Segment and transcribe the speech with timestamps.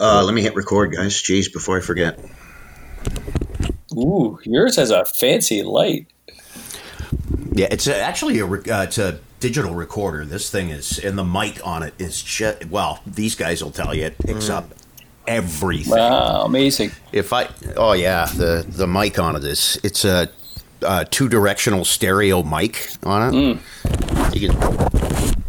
[0.00, 1.12] Uh, let me hit record, guys.
[1.12, 2.18] Jeez, before I forget.
[3.94, 6.06] Ooh, yours has a fancy light.
[7.52, 10.24] Yeah, it's a, actually a uh, it's a digital recorder.
[10.24, 13.00] This thing is, and the mic on it is just well.
[13.06, 14.72] These guys will tell you it picks up
[15.26, 15.92] everything.
[15.92, 16.92] Wow, amazing.
[17.12, 20.30] If I, oh yeah, the the mic on it is it's a,
[20.82, 23.58] uh two directional stereo mic on it.
[24.34, 25.39] You can.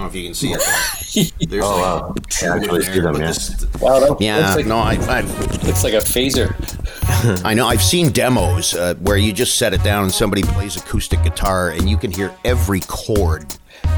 [0.00, 1.32] I don't know if you can see it.
[1.50, 2.14] There's Oh, like wow.
[2.30, 3.26] two I in actually there, see them, but yeah.
[3.26, 5.20] this- Wow, that yeah, looks like, no, I, I
[5.66, 6.54] looks like a phaser.
[7.44, 7.66] I know.
[7.66, 11.70] I've seen demos uh, where you just set it down and somebody plays acoustic guitar
[11.70, 13.44] and you can hear every chord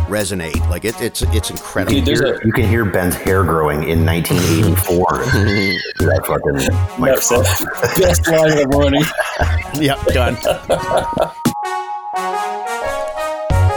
[0.09, 0.59] resonate.
[0.69, 1.95] Like it, it's it's incredible.
[1.95, 5.05] Dude, there's a you can hear Ben's hair growing in 1984.
[6.09, 7.45] that fucking that's microphone.
[7.45, 9.05] the best line of the morning.
[9.80, 10.37] yep, done.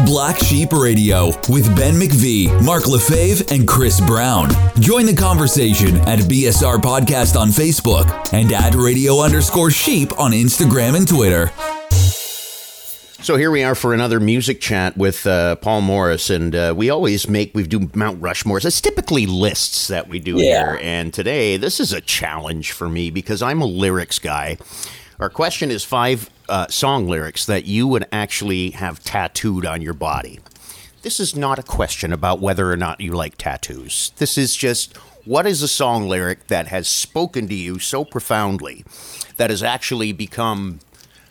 [0.06, 4.50] Black Sheep Radio with Ben McVee, Mark Lefebvre, and Chris Brown.
[4.80, 10.96] Join the conversation at BSR Podcast on Facebook and at radio underscore sheep on Instagram
[10.96, 11.52] and Twitter.
[13.24, 16.92] So here we are for another music chat with uh, Paul Morris, and uh, we
[16.92, 18.66] always make we do Mount Rushmores.
[18.66, 20.44] It's typically lists that we do Yeah.
[20.74, 24.58] here, and today this is a challenge for me because I'm a lyrics guy.
[25.20, 29.94] Our question is five uh, song lyrics that you would actually have tattooed on your
[29.94, 30.40] body.
[31.04, 34.12] This is not a question about whether or not you like tattoos.
[34.18, 38.84] This is just what is a song lyric that has spoken to you so profoundly
[39.38, 40.80] that has actually become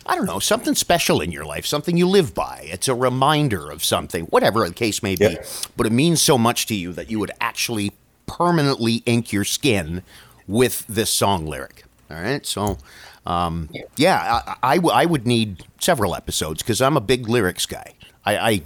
[0.06, 2.68] I don't know, something special in your life, something you live by.
[2.70, 5.24] It's a reminder of something, whatever the case may be.
[5.24, 5.44] Yeah.
[5.78, 7.92] But it means so much to you that you would actually
[8.26, 10.02] permanently ink your skin
[10.46, 11.84] with this song lyric.
[12.10, 12.44] All right.
[12.44, 12.76] So,
[13.26, 17.94] um, yeah, i i would need several episodes because I'm a big lyrics guy.
[18.24, 18.62] I, I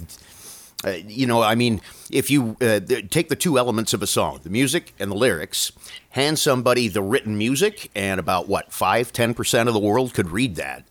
[0.85, 2.79] uh, you know, I mean, if you uh,
[3.09, 5.73] take the two elements of a song, the music and the lyrics,
[6.11, 10.29] hand somebody the written music, and about what five, ten percent of the world could
[10.29, 10.85] read that.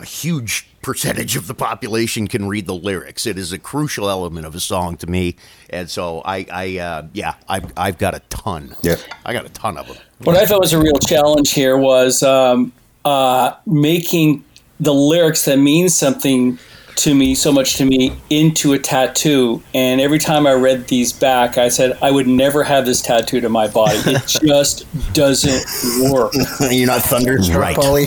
[0.00, 3.26] A huge percentage of the population can read the lyrics.
[3.26, 5.36] It is a crucial element of a song to me,
[5.68, 8.74] and so I, I, uh, yeah, I've, I've got a ton.
[8.80, 8.96] Yeah.
[9.26, 9.98] I got a ton of them.
[10.24, 12.72] What I thought was a real challenge here was um,
[13.04, 14.42] uh, making
[14.78, 16.58] the lyrics that mean something
[16.96, 19.62] to me, so much to me, into a tattoo.
[19.74, 23.44] And every time I read these back, I said I would never have this tattooed
[23.44, 23.98] on my body.
[24.06, 26.32] It just doesn't work.
[26.70, 27.76] You're not thunderstruck, Right.
[27.76, 28.02] Polly?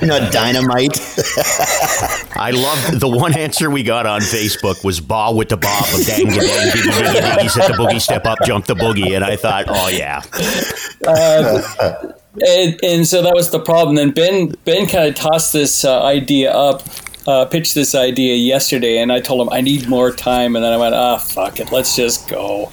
[0.00, 1.00] You're not dynamite?
[2.36, 6.04] I love the one answer we got on Facebook was "ba with the bob, a
[6.04, 9.24] dang a dang, diggy diggy diggy, set the boogie, step up, jump the boogie," and
[9.24, 10.22] I thought, "Oh yeah,
[11.06, 13.96] uh, and, and so that was the problem.
[13.96, 16.82] Then Ben Ben kind of tossed this uh, idea up,
[17.26, 20.56] uh, pitched this idea yesterday, and I told him I need more time.
[20.56, 22.70] And then I went, ah, fuck it, let's just go.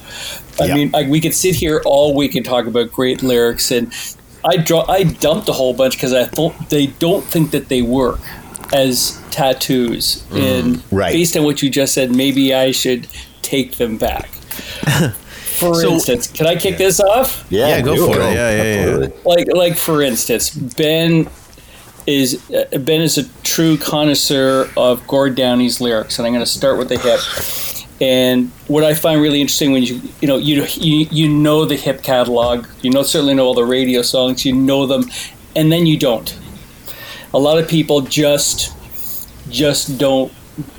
[0.62, 3.94] I mean, like, we could sit here all week and talk about great lyrics, and
[4.44, 7.82] I draw, I dumped a whole bunch because I thought they don't think that they
[7.82, 8.20] work
[8.74, 10.26] as tattoos.
[10.32, 11.14] and right.
[11.14, 13.08] based on what you just said, maybe I should
[13.42, 14.30] take them back.
[15.60, 17.46] For So- instance, can I kick this off?
[17.50, 18.34] Yeah, go do for it.
[18.34, 18.80] Yeah, yeah, yeah.
[18.82, 19.14] Absolutely.
[19.26, 21.28] like like for instance, Ben
[22.08, 26.50] is uh, Ben is a true connoisseur of Gord Downie's lyrics, and I'm going to
[26.52, 27.20] start with the hip.
[28.02, 31.76] And what I find really interesting when you you know you you, you know the
[31.76, 35.04] hip catalog, you know certainly know all the radio songs, you know them,
[35.56, 36.38] and then you don't.
[37.34, 38.72] A lot of people just
[39.50, 40.32] just don't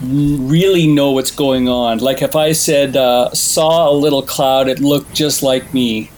[0.03, 1.99] really know what's going on.
[1.99, 6.11] Like if I said uh, saw a little cloud, it looked just like me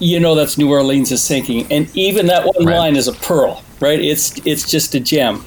[0.00, 2.76] you know that's New Orleans is sinking, and even that one Right.
[2.76, 3.98] line is a pearl, right?
[4.00, 5.44] It's it's just a gem.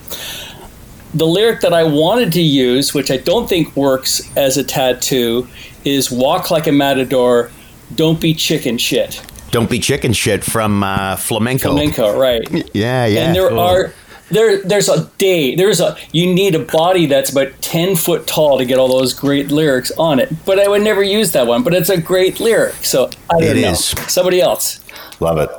[1.14, 5.48] The lyric that I wanted to use, which I don't think works as a tattoo,
[5.86, 7.52] is "Walk like a matador,
[7.96, 11.72] don't be chicken shit." don't be chicken shit" from uh, flamenco.
[11.72, 12.42] Flamenco, right?
[12.74, 13.26] Yeah, yeah.
[13.28, 13.94] and there are
[14.32, 18.58] there there's a day there's a you need a body that's about 10 foot tall
[18.58, 21.64] to get all those great lyrics on it but i would never use that one
[21.64, 23.86] but it's a great lyric so i don't It know is.
[24.08, 24.80] somebody else
[25.20, 25.50] Love it.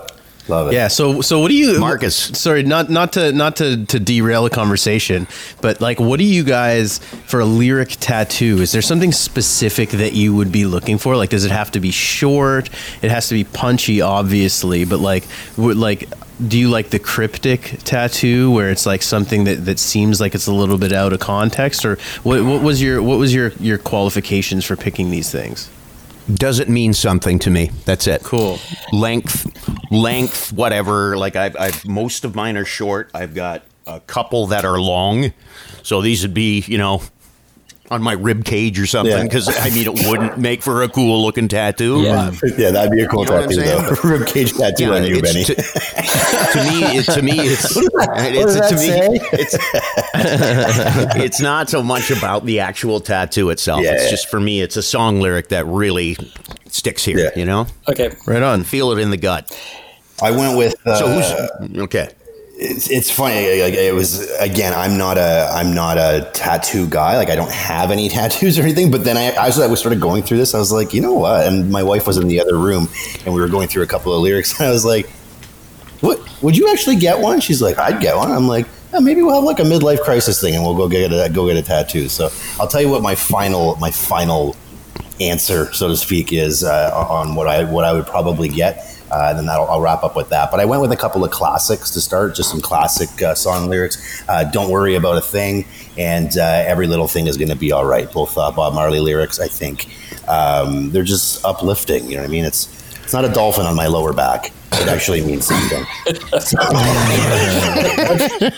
[0.48, 0.74] Love it.
[0.74, 0.88] Yeah.
[0.88, 2.16] So so what do you, Marcus.
[2.16, 5.28] Sorry, not not to not to to derail the conversation,
[5.60, 6.98] but like, what do you guys
[7.28, 8.58] for a lyric tattoo?
[8.60, 11.14] Is there something specific that you would be looking for?
[11.16, 12.70] Like, does it have to be short?
[13.02, 15.24] It has to be punchy, obviously, but like,
[15.56, 16.08] would like.
[16.48, 20.46] Do you like the cryptic tattoo where it's like something that, that seems like it's
[20.46, 23.78] a little bit out of context, or what, what was your what was your, your
[23.78, 25.70] qualifications for picking these things?
[26.32, 27.70] Does it mean something to me?
[27.84, 28.22] That's it.
[28.22, 28.58] Cool.
[28.92, 31.16] Length, length, whatever.
[31.16, 33.10] Like I've, I've most of mine are short.
[33.12, 35.32] I've got a couple that are long.
[35.82, 37.02] So these would be, you know,
[37.90, 39.22] on my rib cage or something Yeah.
[39.24, 42.00] because I mean it wouldn't make for a cool looking tattoo.
[42.00, 42.30] Yeah.
[42.56, 43.96] Yeah, that'd be a cool You know tattoo though.
[44.08, 45.44] Rib cage tattoo Yeah, on you, Benny.
[45.44, 49.56] To, to me, it, to me, it's does it's to me, it's
[51.16, 53.82] it's not so much about the actual tattoo itself.
[53.82, 54.10] Yeah, it's yeah.
[54.10, 56.16] just for me, it's a song lyric that really
[56.68, 57.18] sticks here.
[57.18, 57.30] Yeah.
[57.36, 58.10] You know, Okay.
[58.26, 58.64] Right on.
[58.64, 59.50] feel it in the gut.
[60.22, 60.74] I went with.
[60.86, 62.08] Uh, So who's okay?
[62.54, 63.62] It's, it's funny.
[63.62, 64.72] Like it was again.
[64.74, 65.48] I'm not a.
[65.52, 67.16] I'm not a tattoo guy.
[67.16, 68.90] Like I don't have any tattoos or anything.
[68.90, 71.00] But then I, as I was sort of going through this, I was like, you
[71.00, 71.46] know what?
[71.46, 72.88] And my wife was in the other room,
[73.24, 74.52] and we were going through a couple of lyrics.
[74.60, 75.08] And I was like,
[76.00, 76.20] what?
[76.42, 77.40] Would you actually get one?
[77.40, 78.30] She's like, I'd get one.
[78.30, 78.66] I'm like.
[78.92, 81.46] "Yeah, maybe we'll have like a midlife crisis thing, and we'll go get a go
[81.46, 82.10] get a tattoo.
[82.10, 82.28] So
[82.60, 84.54] I'll tell you what my final my final
[85.20, 88.88] answer, so to speak, is uh, on what I what I would probably get.
[89.10, 90.50] Uh, and then I'll wrap up with that.
[90.50, 93.68] But I went with a couple of classics to start, just some classic uh, song
[93.68, 94.24] lyrics.
[94.26, 95.66] Uh, Don't worry about a thing,
[95.98, 98.10] and uh, every little thing is going to be all right.
[98.10, 99.88] Both uh, Bob Marley lyrics, I think,
[100.28, 102.06] um, they're just uplifting.
[102.06, 102.46] You know what I mean?
[102.46, 102.68] It's
[103.02, 104.50] it's not a dolphin on my lower back.
[104.82, 105.84] It actually means something.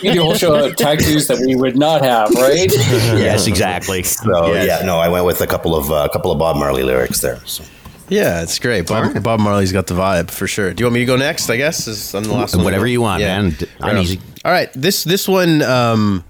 [0.01, 2.71] You also have tattoos that we would not have, right?
[3.15, 4.03] Yes, exactly.
[4.03, 4.67] So Yes.
[4.67, 7.21] yeah, no, I went with a couple of uh, a couple of Bob Marley lyrics
[7.21, 7.39] there.
[7.45, 7.63] So.
[8.09, 8.87] Yeah, it's great.
[8.87, 10.73] Bob, Bob Marley's got the vibe for sure.
[10.73, 11.49] Do you want me to go next?
[11.49, 12.63] I guess is on the last one.
[12.65, 13.51] Whatever you want, man.
[13.51, 14.19] D- I'm Right easy.
[14.43, 15.61] All right, this this one.
[15.61, 16.23] Um,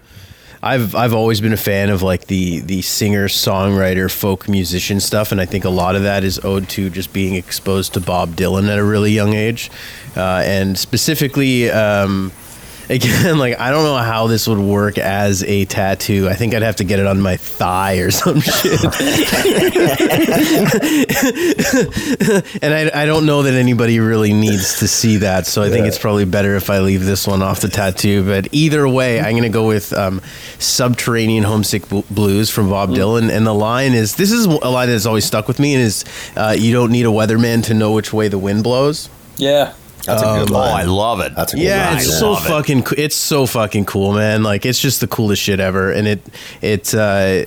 [0.66, 5.32] I've I've always been a fan of like the the singer songwriter folk musician stuff,
[5.32, 8.36] and I think a lot of that is owed to just being exposed to Bob
[8.36, 9.70] Dylan at a really young age,
[10.18, 11.70] uh, and specifically.
[11.70, 12.32] Um,
[12.90, 16.28] Again, like I don't know how this would work as a tattoo.
[16.30, 18.84] I think I'd have to get it on my thigh or some shit.
[22.62, 25.88] and I, I don't know that anybody really needs to see that, so I think
[25.88, 28.26] it's probably better if I leave this one off the tattoo.
[28.26, 30.22] But either way, I'm going to go with um,
[30.60, 34.90] "Subterranean Homesick Bl- Blues" from Bob Dylan, and the line is this is a line
[34.90, 36.06] that's always stuck with me, and is
[36.36, 39.74] uh, "You don't need a weatherman to know which way the wind blows." Yeah.
[40.06, 40.56] That's a good Oh.
[40.60, 41.34] I love it.
[41.36, 41.98] That's a good Yeah, line.
[41.98, 42.40] it's so it.
[42.42, 42.84] fucking.
[42.84, 44.44] co- It's so fucking cool, man.
[44.44, 46.22] Like it's just the coolest shit ever, and it
[46.62, 46.94] it.
[46.94, 47.44] Uh,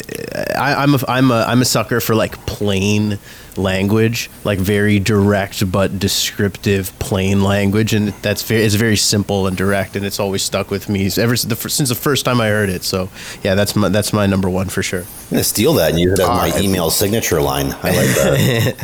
[0.58, 3.19] I, I'm a I'm a I'm a sucker for like plain
[3.58, 9.56] language, like very direct but descriptive plain language, and that's very it's very simple and
[9.56, 12.49] direct, and it's always stuck with me ever since the, since the first time I
[12.49, 12.84] heard it.
[12.84, 13.10] So
[13.43, 15.00] yeah, that's my that's my number one for sure.
[15.00, 17.72] I'm gonna steal that and use it as my email signature line.
[17.82, 18.78] I like that.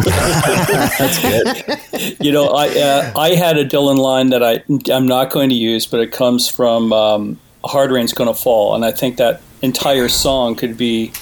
[0.98, 2.16] That's good.
[2.20, 5.54] You know, I uh, I had a Dylan line that I I'm not going to
[5.54, 10.08] use, but it comes from um, "Hard Rain's Gonna Fall," and I think that entire
[10.08, 11.12] song could be,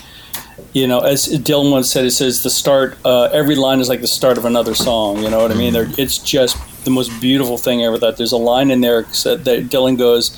[0.72, 2.96] you know, as Dylan once said, it says the start.
[3.04, 5.22] Uh, every line is like the start of another song.
[5.22, 5.72] You know what I mean?
[5.72, 7.98] There, it's just the most beautiful thing ever.
[7.98, 10.30] That there's a line in there that Dylan goes,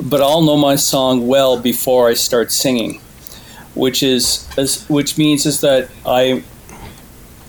[0.00, 3.00] "But I'll know my song well before I start singing,"
[3.74, 6.42] which is as, which means is that I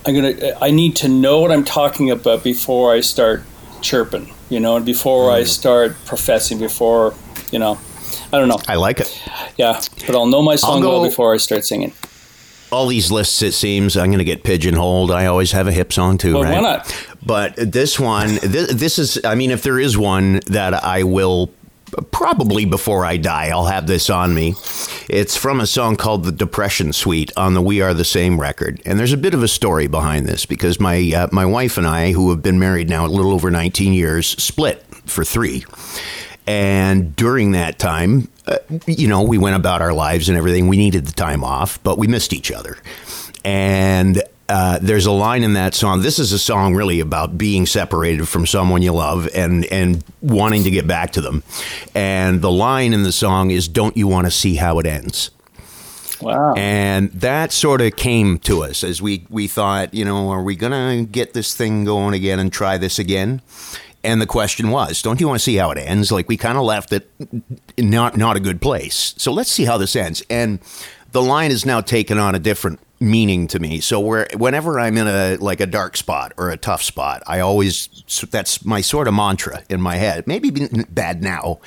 [0.06, 0.34] I'm gonna.
[0.62, 3.44] I need to know what I'm talking about before I start
[3.82, 5.36] chirping, you know, and before Mm.
[5.36, 6.58] I start professing.
[6.58, 7.14] Before,
[7.52, 7.78] you know,
[8.34, 8.60] I don't know.
[8.68, 9.22] I like it.
[9.58, 11.94] Yeah, but I'll know my song go- well before I start singing.
[12.72, 15.12] all these lists, it seems, I'm going to get pigeonholed.
[15.12, 16.54] I always have a hip song too, Well, right?
[16.54, 17.08] why not?
[17.26, 21.52] But this one, this, this is, I mean, if there is one that I will
[22.12, 24.56] probably before I die, I'll have this on me.
[25.10, 28.82] It's from a song called The Depression Suite on the We Are the Same record.
[28.86, 31.86] And there's a bit of a story behind this because my, uh, my wife and
[31.86, 35.66] I, who have been married now a little over 19 years, split for three.
[36.48, 38.58] And during that time, uh,
[38.88, 40.68] you know, we went about our lives and everything.
[40.68, 42.78] We needed the time off, but we missed each other.
[43.46, 46.02] And uh, there's a line in that song.
[46.02, 50.64] This is a song really about being separated from someone you love and and wanting
[50.66, 51.44] to get back to them.
[51.96, 55.32] And the line in the song is, "Don't you want to see how it ends?"
[56.22, 56.54] Wow.
[56.56, 60.56] And that sort of came to us as we, we thought, you know, are we
[60.56, 63.42] going to get this thing going again and try this again?
[64.04, 66.12] And the question was, don't you want to see how it ends?
[66.12, 67.10] Like we kind of left it
[67.78, 69.14] not not a good place.
[69.18, 70.24] So let's see how this ends.
[70.30, 70.60] And
[71.12, 73.80] the line has now taken on a different meaning to me.
[73.82, 77.40] So where whenever I'm in a like a dark spot or a tough spot, I
[77.40, 77.88] always
[78.30, 80.28] that's my sort of mantra in my head.
[80.28, 80.52] Maybe
[80.90, 81.60] bad now,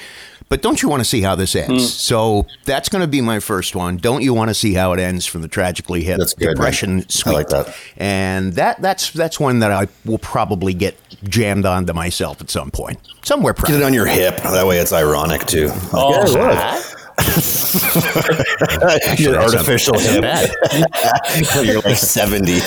[0.54, 1.72] but don't you want to see how this ends?
[1.72, 1.78] Hmm.
[1.78, 3.96] So that's going to be my first one.
[3.96, 6.54] Don't you want to see how it ends from the tragically hip That's good, man.
[6.54, 7.74] depression I like that.
[7.96, 12.70] And that that's that's one that I will probably get jammed onto myself at some
[12.70, 13.52] point, somewhere.
[13.52, 14.36] Get it on your hip.
[14.44, 15.70] That way it's ironic too.
[15.92, 16.80] Oh, Yeah,
[17.18, 17.26] look.
[19.18, 20.22] You're artificial not hip.
[20.22, 20.50] bad.
[21.66, 22.52] You're like 70.
[22.54, 22.58] I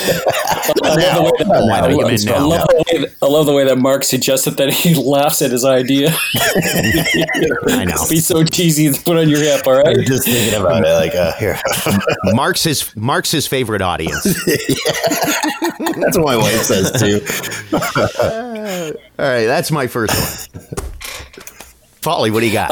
[1.17, 2.47] love the way that- Why don't you I men love- I now?
[2.47, 5.51] love the way that- I love the way that Mark suggested that he laughs at
[5.51, 6.09] his idea.
[7.67, 8.05] I know.
[8.09, 9.97] Be so cheesy to put on your hip, all right?
[9.97, 10.91] I'm just thinking about it.
[10.93, 11.59] Like, uh, here.
[12.33, 14.23] Mark's his Mark's his favorite audience.
[14.23, 17.21] That's what my wife says too.
[19.19, 20.77] All right, that's my first one.
[22.01, 22.69] Folly, what do you got?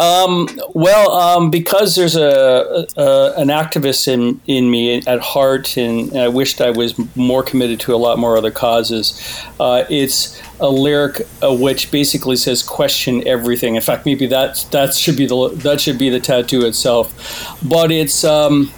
[0.73, 6.19] Well, um, because there's a, a an activist in in me at heart, and, and
[6.19, 9.19] I wished I was more committed to a lot more other causes.
[9.59, 14.93] Uh, it's a lyric uh, which basically says "question everything." In fact, maybe that that
[14.93, 17.57] should be the that should be the tattoo itself.
[17.67, 18.71] But it's um,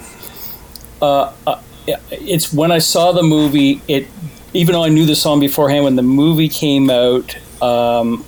[1.02, 1.62] uh, uh,
[2.10, 3.82] it's when I saw the movie.
[3.88, 4.08] It
[4.54, 7.36] even though I knew the song beforehand, when the movie came out.
[7.62, 8.24] Um,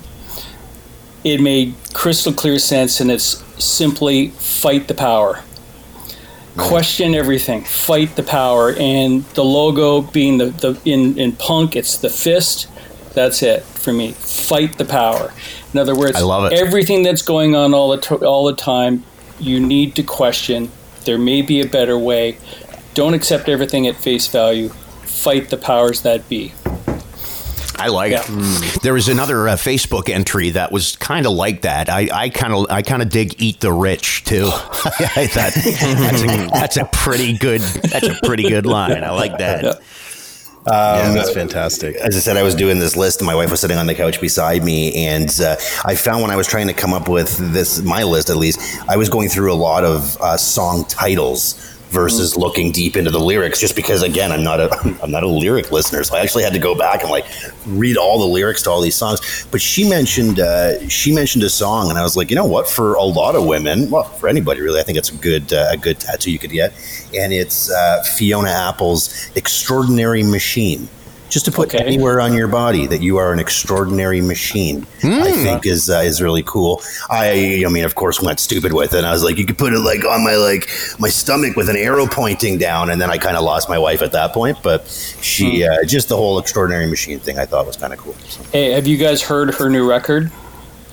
[1.24, 5.42] it made crystal clear sense and it's simply fight the power.
[6.56, 7.64] Question everything.
[7.64, 8.72] Fight the power.
[8.72, 12.68] And the logo being the, the in, in punk it's the fist.
[13.14, 14.12] That's it for me.
[14.12, 15.32] Fight the power.
[15.72, 16.58] In other words I love it.
[16.58, 19.04] everything that's going on all the to- all the time
[19.38, 20.70] you need to question.
[21.04, 22.38] There may be a better way.
[22.94, 24.68] Don't accept everything at face value.
[24.68, 26.52] Fight the powers that be
[27.80, 28.24] I like Yeah.
[28.28, 28.82] it.
[28.82, 31.88] There was another uh, Facebook entry that was kind of like that.
[31.88, 34.46] I kind of I kind of dig "Eat the Rich" too.
[34.52, 39.02] I thought that's a, that's a pretty good that's a pretty good line.
[39.04, 39.64] I like that.
[39.64, 39.72] Yeah.
[40.66, 41.96] yeah, that's fantastic.
[41.96, 43.94] As I said, I was doing this list, and my wife was sitting on the
[43.94, 47.38] couch beside me, and uh, I found when I was trying to come up with
[47.54, 51.69] this, my list at least, I was going through a lot of uh, song titles
[51.90, 54.70] versus looking deep into the lyrics just because again I'm not a
[55.02, 57.26] I'm not a lyric listener so I actually had to go back and like
[57.66, 59.46] read all the lyrics to all these songs.
[59.50, 62.68] But she mentioned uh, she mentioned a song and I was like you know what?
[62.68, 65.68] For a lot of women well for anybody really I think it's a good uh,
[65.70, 66.72] a good tattoo you could get
[67.14, 70.88] and it's uh, Fiona Apple's Extraordinary Machine
[71.30, 71.84] just to put Okay.
[71.84, 76.20] anywhere on your body that you are an extraordinary machine, I think is uh, is
[76.20, 76.82] really cool.
[77.08, 78.98] I, I mean, of course, went stupid with it.
[78.98, 80.68] And I was like, you could put it like on my like
[80.98, 84.02] my stomach with an arrow pointing down, and then I kind of lost my wife
[84.02, 84.58] at that point.
[84.62, 84.86] But
[85.22, 88.14] she, uh, just the whole extraordinary machine thing, I thought was kind of cool.
[88.28, 90.30] So, hey have you guys heard her new record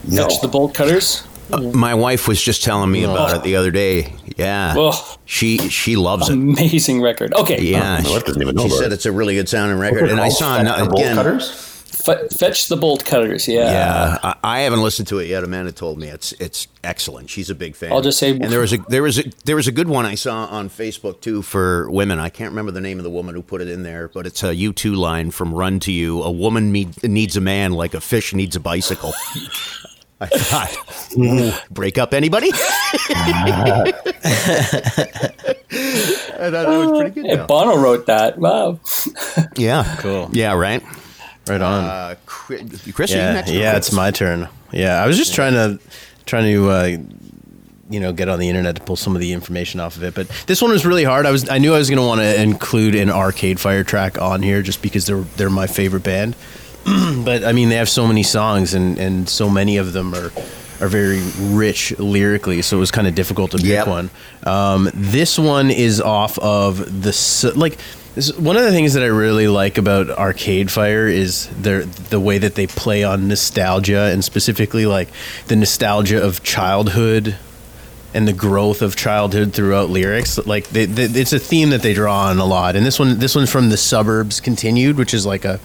[0.08, 3.72] no, Fetch the bolt cutters My wife was just telling me about it the other
[3.72, 4.13] day.
[4.38, 5.18] Yeah, Oh.
[5.25, 6.34] she she loves it.
[6.34, 8.96] amazing record okay Yeah, my wife doesn't even know she about said it.
[8.96, 11.16] it's a really good sounding record, and I saw Fetch the an- bolt again.
[11.16, 11.74] cutters.
[11.89, 15.44] Fe- fetch the bolt cutters yeah Yeah, I, I haven't listened to it yet.
[15.44, 17.30] Amanda told me it's it's excellent.
[17.30, 17.92] She's a big fan.
[17.92, 20.06] I'll just say- and there was a there was a there was a good one
[20.06, 22.20] I saw on Facebook too for women.
[22.20, 24.44] I can't remember the name of the woman who put it in there, but it's
[24.44, 26.22] a U2 line from Run to You.
[26.24, 29.13] A woman me- needs a man like a fish needs a bicycle.
[30.19, 32.50] I thought, break up anybody?
[32.53, 33.91] I
[35.71, 37.25] thought that was pretty good.
[37.39, 37.45] Hey.
[37.45, 38.38] Bono wrote that.
[38.38, 38.79] Wow.
[39.55, 40.29] Yeah, Cool.
[40.33, 40.83] Yeah, right.
[41.47, 41.83] Right on.
[41.83, 43.51] Uh, Chris, Chris, are you yeah, next?
[43.51, 44.50] yeah, it's my turn.
[44.71, 45.79] Yeah, I was just trying to
[46.25, 46.97] trying to uh,
[47.89, 50.13] you know get on the internet to pull some of the information off of it,
[50.13, 51.25] but this one was really hard.
[51.25, 54.19] I was I knew I was going to want to include an Arcade Fire track
[54.21, 56.36] on here just because they're they're my favorite band.
[57.25, 60.32] but I mean, they have so many songs and and so many of them are
[60.79, 63.88] are very rich lyrically, so it was kind of difficult to pick Yep.
[63.88, 64.10] one.
[64.44, 67.77] Um, this one is off of the like.
[68.15, 72.20] This, one of the things that I really like about Arcade Fire is their the
[72.20, 75.10] way that they play on nostalgia and specifically like
[75.48, 77.36] the nostalgia of childhood
[78.15, 80.39] and the growth of childhood throughout lyrics.
[80.48, 82.75] Like they, they, it's a theme that they draw on a lot.
[82.75, 85.60] And this one this one's from the Suburbs Continued, which is like a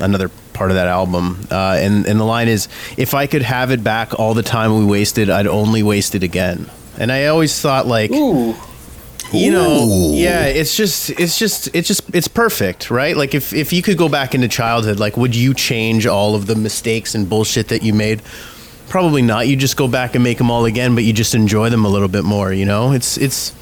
[0.00, 1.46] another part of that album.
[1.50, 4.78] Uh, and and the line is, "If I could have it back all the time
[4.78, 8.54] we wasted, I'd only waste it again." And I always thought like Ooh.
[9.32, 13.72] you know yeah it's just it's just it's just it's perfect right like if if
[13.72, 17.28] you could go back into childhood like would you change all of the mistakes and
[17.28, 18.20] bullshit that you made
[18.88, 21.70] probably not you just go back and make them all again but you just enjoy
[21.70, 23.54] them a little bit more you know it's it's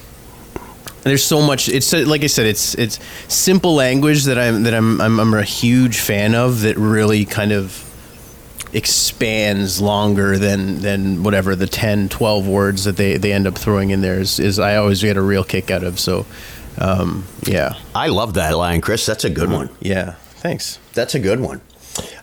[1.02, 5.00] there's so much it's like i said it's it's simple language that i'm that i'm
[5.00, 7.84] i'm, I'm a huge fan of that really kind of
[8.72, 13.90] expands longer than than whatever the 10 12 words that they they end up throwing
[13.90, 16.26] in there is, is i always get a real kick out of so
[16.78, 19.04] um yeah I love that line, Chris.
[19.04, 19.68] That's a good one.
[19.80, 20.12] yeah
[20.42, 21.60] thanks That's a good one.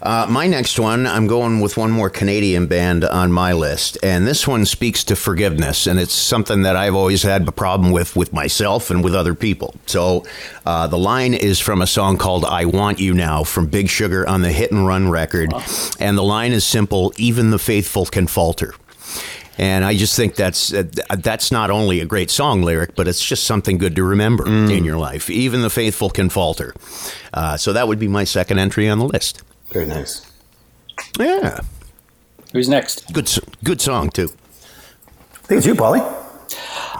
[0.01, 4.27] Uh, my next one, I'm going with one more Canadian band on my list, and
[4.27, 8.15] this one speaks to forgiveness, and it's something that I've always had a problem with
[8.15, 9.75] with myself and with other people.
[9.85, 10.25] So,
[10.65, 14.27] uh, the line is from a song called "I Want You Now" from Big Sugar
[14.27, 15.53] on the Hit and Run record,
[15.99, 18.75] and the line is simple: "Even the faithful can falter."
[19.57, 20.83] And I just think that's uh,
[21.17, 24.83] that's not only a great song lyric, but it's just something good to remember in
[24.83, 25.29] your life.
[25.29, 26.75] Even the faithful can falter.
[27.33, 29.41] Uh, so that would be my second entry on the list.
[29.75, 30.21] Very nice.
[31.19, 31.59] Yeah,
[32.53, 33.11] Who's next?
[33.11, 33.29] good
[33.61, 34.29] good song too.
[35.33, 35.99] I think it's you, Polly.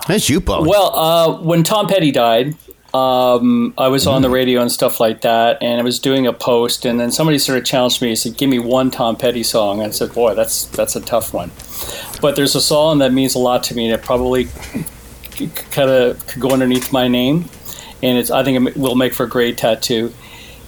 [0.09, 0.67] That's you, Polly.
[0.67, 2.53] Well, uh, when Tom Petty died,
[2.93, 6.33] um, I was on the radio and stuff like that, and I was doing a
[6.33, 8.09] post, and then somebody sort of challenged me.
[8.09, 11.33] He said, "Give me one Tom Petty song." I said, "Boy, that's that's a tough
[11.33, 11.51] one."
[12.19, 14.49] But there's a song that means a lot to me, and it probably
[15.71, 17.45] kind of could go underneath my name,
[18.03, 20.13] and it's I think it will make for a great tattoo.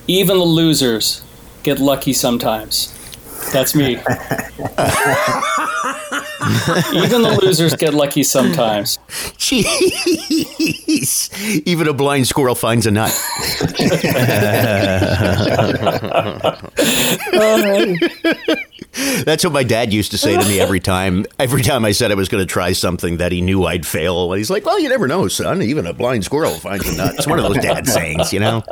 [0.07, 1.21] Even the losers
[1.67, 2.93] get lucky sometimes.
[3.51, 3.95] That's me.
[6.93, 9.00] Even the losers get lucky sometimes.
[9.38, 9.67] Jeez.
[11.65, 13.12] Even a blind squirrel finds a nut.
[19.25, 21.25] That's what my dad used to say to me every time.
[21.38, 24.31] Every time I said I was going to try something that he knew I'd fail,
[24.31, 25.62] he's like, "Well, you never know, son.
[25.62, 28.63] Even a blind squirrel finds a nut." It's one of those dad sayings, you know.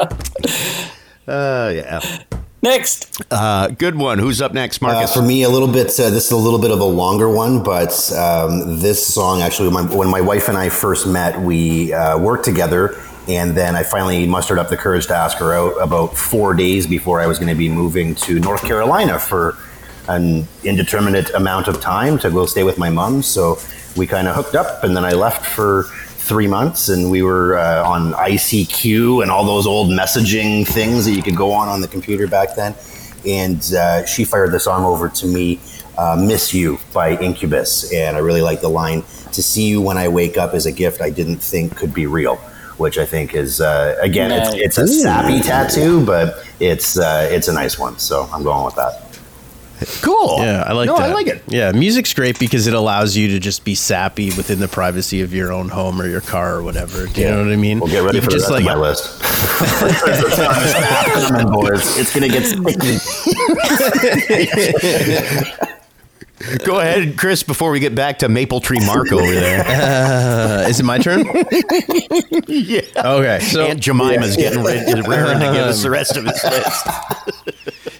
[1.28, 2.24] Uh, yeah.
[2.66, 3.22] Next.
[3.32, 4.18] Uh, good one.
[4.18, 5.14] Who's up next, Uh, Marcus?
[5.14, 5.88] for me, a little bit.
[6.00, 9.70] Uh, this is a little bit of a longer one, but um, this song actually,
[9.70, 13.76] when my, when my wife and I first met, we uh, worked together, and then
[13.76, 17.28] I finally mustered up the courage to ask her out about four days before I
[17.28, 19.56] was going to be moving to North Carolina for
[20.08, 23.22] an indeterminate amount of time to go stay with my mom.
[23.22, 23.60] So
[23.96, 25.86] we kind of hooked up, and then I left for
[26.26, 31.12] three months, and we were uh, on ICQ and all those old messaging things that
[31.12, 32.74] you could go on on the computer back then.
[33.28, 35.60] And uh, she fired the song over to me,
[35.98, 39.04] uh, "Miss You" by Incubus, and I really like the line,
[39.34, 42.06] "To see you when I wake up is a gift I didn't think could be
[42.08, 42.38] real."
[42.78, 44.54] Which I think is uh, again, Nice.
[44.54, 47.98] it's, it's a sappy tattoo, but it's uh, it's a nice one.
[48.00, 49.05] So I'm going with that.
[50.02, 50.38] Cool.
[50.40, 51.10] Yeah, I like no, that.
[51.10, 51.44] I like it.
[51.48, 55.34] Yeah, music's great because it allows you to just be sappy within the privacy of
[55.34, 57.08] your own home or your car or whatever.
[57.08, 57.80] Do you know what I mean?
[57.80, 59.22] We'll get ready You for can the rest of my list.
[61.52, 61.98] Boys.
[62.00, 63.00] It's gonna get sticky.
[66.64, 69.64] Go ahead, Chris, before we get back to Maple Tree Mark over there.
[69.66, 71.26] Uh, is it my turn?
[72.48, 72.82] yeah.
[72.98, 76.44] Okay, so Aunt Jemima's getting ready to, raring to give us the rest of his
[76.44, 76.88] list.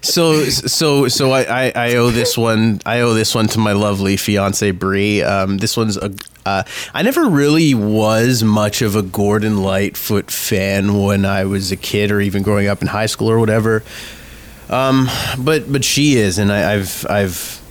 [0.06, 3.74] So so so I, I I owe this one I owe this one to my
[3.74, 5.22] lovely fiance Bree.
[5.22, 6.14] Um, this one's a
[6.46, 11.76] uh, I never really was much of a Gordon Lightfoot fan when I was a
[11.76, 13.84] kid or even growing up in high school or whatever.
[14.70, 17.62] Um, but but she is, and I, I've I've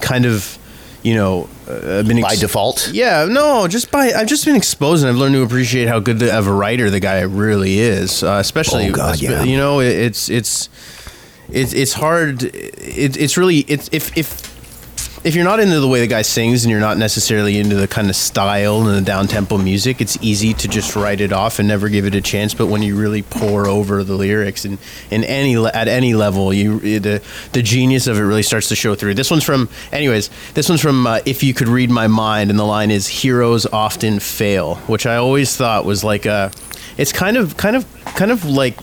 [0.00, 0.58] kind of
[1.04, 2.90] you know uh, been By default?
[2.92, 6.22] Yeah, no, just by I've just been exposed and I've learned to appreciate how good
[6.22, 8.22] of a writer the guy really is.
[8.22, 9.42] Uh, especially, Oh, God, yeah.
[9.42, 10.68] you know, it, it's it's
[11.52, 12.42] it's it's hard.
[12.42, 14.52] It, it's really it's if if
[15.24, 17.86] if you're not into the way the guy sings and you're not necessarily into the
[17.86, 21.60] kind of style and the down tempo music, it's easy to just write it off
[21.60, 22.54] and never give it a chance.
[22.54, 24.78] But when you really pour over the lyrics and
[25.10, 28.94] in any at any level, you the the genius of it really starts to show
[28.94, 29.14] through.
[29.14, 30.30] This one's from, anyways.
[30.54, 33.66] This one's from uh, "If You Could Read My Mind," and the line is "Heroes
[33.66, 36.50] often fail," which I always thought was like a.
[36.96, 38.78] It's kind of kind of kind of like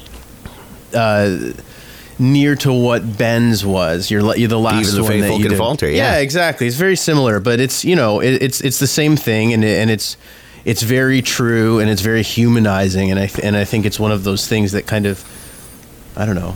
[2.19, 4.12] near to what Ben's was.
[4.12, 5.58] You're, you're the last Even the one that you can did.
[5.58, 6.17] falter, yeah.
[6.17, 6.67] exactly.
[6.67, 9.79] It's very similar, but it's you know it, it's it's the same thing, and it,
[9.79, 10.17] and it's
[10.65, 14.12] it's very true, and it's very humanizing, and I th- and I think it's one
[14.12, 15.23] of those things that kind of
[16.15, 16.55] I don't know.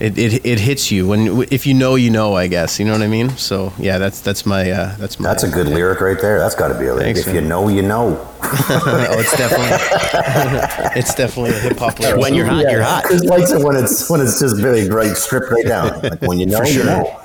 [0.00, 2.92] It, it, it hits you when if you know you know I guess you know
[2.92, 6.00] what I mean so yeah that's that's my uh, that's my That's a good lyric
[6.00, 6.38] right there.
[6.38, 7.16] That's got to be a lyric.
[7.16, 8.16] Thanks, if you know, you know.
[8.42, 9.76] oh it's definitely
[10.98, 12.20] it's definitely a hip hop lyric.
[12.20, 13.04] When you're hot, you're hot.
[13.04, 16.00] Chris likes it when it's when it's just very right, stripped right down.
[16.00, 17.20] Like when you know, you know.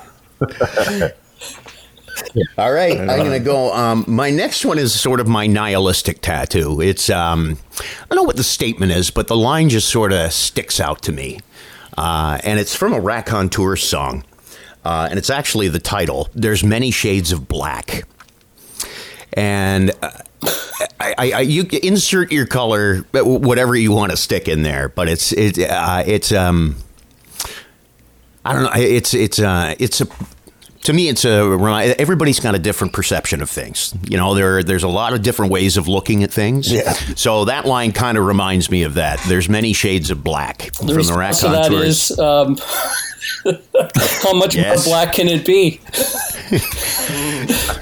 [2.58, 3.72] All right, I'm going to go.
[3.72, 6.80] Um, my next one is sort of my nihilistic tattoo.
[6.80, 10.32] It's um, I don't know what the statement is, but the line just sort of
[10.32, 11.40] sticks out to me,
[11.96, 14.24] uh, and it's from a Raconteur song,
[14.84, 16.28] uh, and it's actually the title.
[16.34, 18.02] There's many shades of black,
[19.32, 19.92] and.
[20.02, 20.10] Uh,
[21.00, 25.08] I, I, I, you insert your color, whatever you want to stick in there, but
[25.08, 26.76] it's it, uh, it's um,
[28.44, 28.70] I don't know.
[28.74, 30.06] It's it's uh, it's a
[30.86, 33.92] to me, it's a remi- everybody's got a different perception of things.
[34.08, 36.72] You know, there there's a lot of different ways of looking at things.
[36.72, 36.92] Yeah.
[37.16, 39.20] So that line kind of reminds me of that.
[39.28, 42.10] There's many shades of black The from the response to that raconteurs.
[42.12, 42.56] is um,
[44.22, 44.86] how much Yes.
[44.86, 45.80] more black can it be?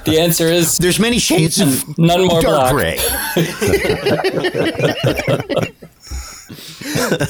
[0.04, 2.74] the answer is There's many shades of none more dark black.
[2.74, 2.98] gray.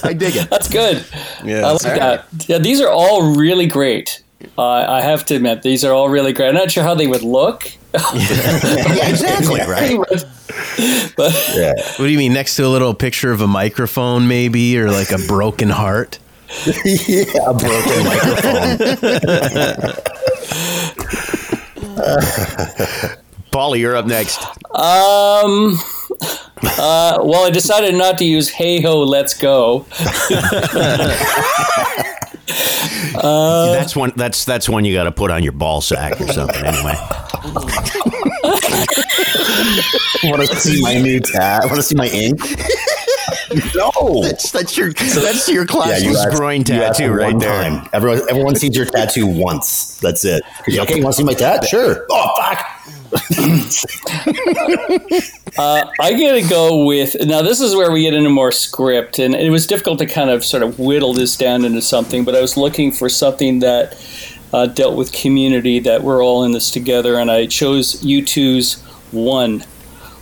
[0.03, 0.51] I dig it.
[0.51, 1.05] That's good.
[1.45, 1.67] Yeah.
[1.67, 2.27] I like that.
[2.47, 4.23] Yeah, these are all really great.
[4.57, 6.49] Uh, I have to admit, these are all really great.
[6.49, 9.99] I'm not sure how they would look yeah, exactly, right?
[11.55, 11.73] Yeah.
[11.75, 12.33] What do you mean?
[12.33, 16.19] Next to a little picture of a microphone, maybe, or like a broken heart?
[16.67, 18.79] yeah, a broken microphone.
[23.53, 24.43] Paulie, you're up next.
[24.75, 25.79] Um.
[26.79, 29.87] Uh, well, I decided not to use "Hey Ho, Let's Go."
[33.17, 34.13] Uh, that's one.
[34.17, 36.65] That's that's one you got to put on your ball sack or something.
[36.65, 36.95] Anyway,
[40.25, 41.65] Want to see my new tat?
[41.65, 42.41] Want to see my ink?
[43.75, 44.23] no.
[44.23, 47.63] that's that's your that's your Yeah, classless you asked- groin you tattoo right there.
[47.63, 47.89] time.
[47.93, 49.99] Everyone, everyone sees your tattoo once.
[50.01, 50.43] That's it.
[50.67, 51.65] You're okay, you want to see my tat?
[51.67, 52.07] Sure.
[52.11, 52.67] Oh fuck.
[55.57, 57.41] Uh, I gotta go with now.
[57.41, 60.45] This is where we get into more script, and it was difficult to kind of
[60.45, 62.25] sort of whittle this down into something.
[62.25, 63.97] But I was looking for something that
[64.53, 69.61] uh, dealt with community, that we're all in this together, and I chose U2's "One,"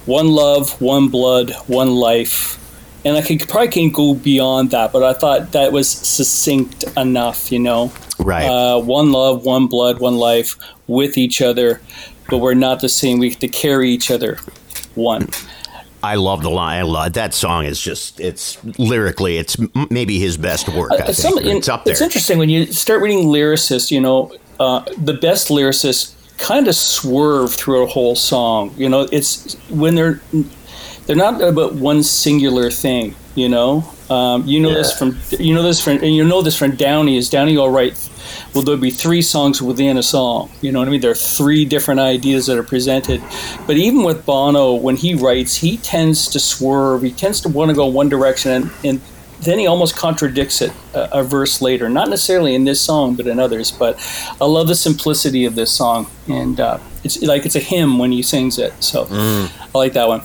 [0.05, 2.59] "One Love, One Blood, One Life."
[3.05, 7.51] And I could probably can go beyond that, but I thought that was succinct enough,
[7.51, 7.93] you know.
[8.19, 8.45] Right.
[8.45, 11.81] Uh, one love, one blood, one life with each other,
[12.29, 13.19] but we're not the same.
[13.19, 14.39] We have to carry each other.
[14.95, 15.29] One.
[16.05, 16.79] I love the line.
[16.81, 17.65] I love that song.
[17.65, 20.91] Is just it's lyrically, it's m- maybe his best work.
[20.93, 21.17] I Uh, think.
[21.17, 21.93] some- it's up there.
[21.93, 23.91] It's interesting when you start reading lyricists.
[23.91, 28.75] You know, uh, the best lyricists kind of swerve through a whole song.
[28.77, 30.21] You know, it's when they're
[31.07, 33.15] they're not about one singular thing.
[33.35, 36.57] You know, um, you know this from you know this from and you know this
[36.57, 37.17] from Downie.
[37.17, 37.97] Is Downie all right?
[38.55, 40.51] Well, there'll be three songs within a song.
[40.61, 41.01] You know what I mean?
[41.01, 43.23] There are three different ideas that are presented.
[43.67, 47.03] But even with Bono, when he writes, he tends to swerve.
[47.03, 49.01] He tends to want to go one direction, and, and
[49.41, 51.89] then he almost contradicts it a, a verse later.
[51.89, 53.71] Not necessarily in this song, but in others.
[53.71, 53.99] But
[54.41, 58.13] I love the simplicity of this song, and uh, it's like it's a hymn when
[58.13, 58.73] he sings it.
[58.83, 60.23] So I like that one.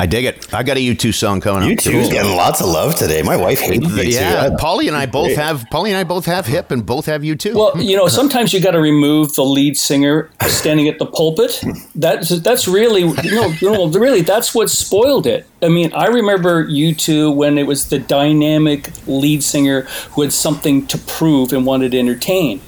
[0.00, 0.52] I dig it.
[0.54, 1.80] I got a U2 song coming You up.
[1.80, 3.20] two's getting lots of love today.
[3.20, 4.56] My wife hates me Yeah, too.
[4.56, 5.36] Paulie and I both Great.
[5.36, 7.54] have Paulie and I both have hip and both have U2.
[7.54, 11.62] Well, you know, sometimes you got to remove the lead singer standing at the pulpit.
[11.94, 15.46] That's that's really no, no, really that's what spoiled it.
[15.62, 19.82] I mean, I remember U2 when it was the dynamic lead singer
[20.12, 22.62] who had something to prove and wanted to entertain.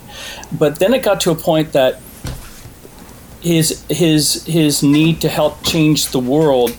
[0.52, 1.98] But then it got to a point that
[3.40, 6.76] his his his need to help change the world.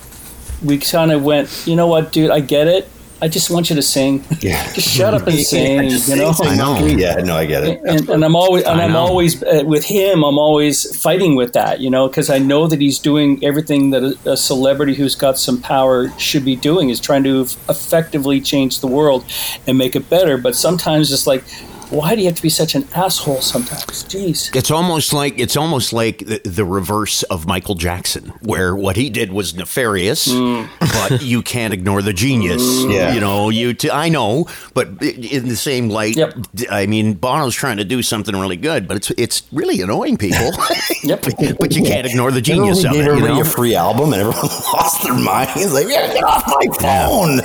[0.63, 2.31] We kind of went, you know what, dude?
[2.31, 2.89] I get it.
[3.23, 4.21] I just want you to sing.
[4.41, 4.61] Yeah.
[4.73, 5.89] just shut up and sing.
[5.89, 6.85] Just you know, sing, sing, I know.
[6.85, 7.79] Yeah, no, I get it.
[7.85, 10.25] and, and I'm always and I I'm always uh, with him.
[10.25, 14.03] I'm always fighting with that, you know, because I know that he's doing everything that
[14.03, 18.81] a, a celebrity who's got some power should be doing is trying to effectively change
[18.81, 19.23] the world
[19.67, 20.37] and make it better.
[20.37, 21.45] But sometimes it's like,
[21.93, 23.41] why do you have to be such an asshole?
[23.41, 24.55] Sometimes, jeez.
[24.55, 29.09] It's almost like it's almost like the, the reverse of Michael Jackson, where what he
[29.09, 30.63] did was nefarious, hmm.
[30.79, 32.61] but you can't ignore the genius.
[32.83, 32.89] Hmm.
[32.89, 33.13] Yeah.
[33.13, 33.73] you know, you.
[33.73, 36.35] T- I know, but in the same light, Yep.
[36.55, 40.17] d- I mean, Bono's trying to do something really good, but it's it's really annoying
[40.17, 40.51] people.
[41.03, 41.21] Yep.
[41.59, 43.05] but you can't ignore the genius we of gave it.
[43.05, 43.41] You everybody know?
[43.41, 44.41] a free album and everyone
[44.73, 45.73] lost their minds.
[45.73, 47.41] Like, yeah, get off my phone.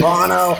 [0.00, 0.56] Bono.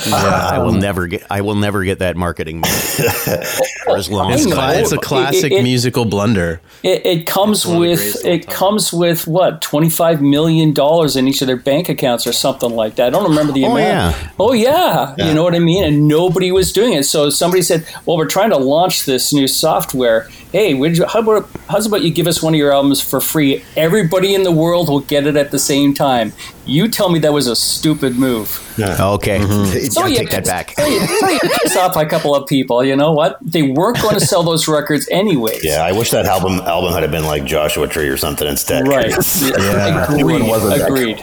[0.06, 1.24] I will um, never get.
[1.30, 2.72] I will never get that marketing money
[3.84, 4.56] for as long as know.
[4.56, 6.60] I It's a classic it- musical blunder.
[6.82, 8.54] It, it comes one of the with greatest of all it time.
[8.54, 12.70] comes with what twenty five million dollars in each of their bank accounts or something
[12.70, 13.06] like that.
[13.06, 14.16] I don't remember the Oh, amount.
[14.16, 14.30] yeah.
[14.38, 15.14] Oh yeah.
[15.16, 15.82] you know what I mean.
[15.84, 17.04] And nobody was doing it.
[17.04, 20.28] So somebody said, "Well, we're trying to launch this new software.
[20.52, 23.20] Hey, would you, how about how's about you give us one of your albums for
[23.20, 23.64] free?
[23.76, 26.32] Everybody in the world will get it at the same time.
[26.66, 28.60] You tell me that was a stupid move.
[28.78, 28.96] Yeah.
[29.14, 29.76] Okay, mm-hmm.
[29.92, 30.70] So I you take that back.
[30.78, 32.84] So you, so you piss off a couple of people.
[32.84, 33.38] You know what?
[33.42, 35.58] They weren't going to sell those records anyway.
[35.62, 38.86] Yeah, I wish that album album had been like Joshua Tree or something instead.
[38.86, 39.14] Right.
[39.44, 40.04] Yeah.
[40.04, 40.20] Agreed.
[40.20, 41.18] Everyone wasn't that Agreed.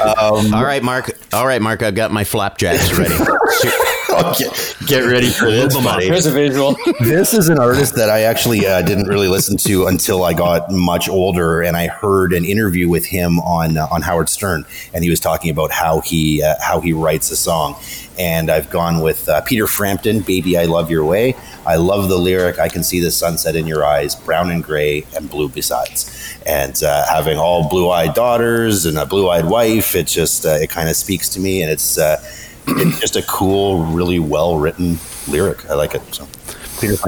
[0.00, 1.10] Um, All right, Mark.
[1.32, 1.82] All right, Mark.
[1.82, 3.14] I've got my flapjacks ready.
[4.26, 4.48] Okay,
[4.86, 6.06] get ready for this, buddy.
[6.06, 6.74] Here's a visual.
[7.00, 10.70] This is an artist that I actually uh, didn't really listen to until I got
[10.70, 15.04] much older, and I heard an interview with him on uh, on Howard Stern, and
[15.04, 17.76] he was talking about how he uh, how he writes a song.
[18.18, 21.34] And I've gone with uh, Peter Frampton, "Baby, I Love Your Way."
[21.66, 22.58] I love the lyric.
[22.58, 26.10] I can see the sunset in your eyes, brown and gray, and blue besides.
[26.46, 30.88] And uh, having all blue-eyed daughters and a blue-eyed wife, it just uh, it kind
[30.88, 32.22] of speaks to me, and it's uh,
[32.66, 34.98] it's just a cool, really well-written
[35.28, 35.68] lyric.
[35.70, 36.02] I like it.
[36.14, 36.26] So,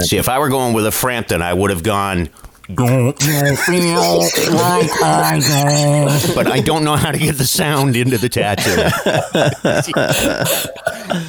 [0.01, 2.31] See, if I were going with a Frampton, I would have gone.
[2.75, 4.19] Don't you feel
[4.55, 6.35] like I do?
[6.35, 8.75] But I don't know how to get the sound into the tattoo.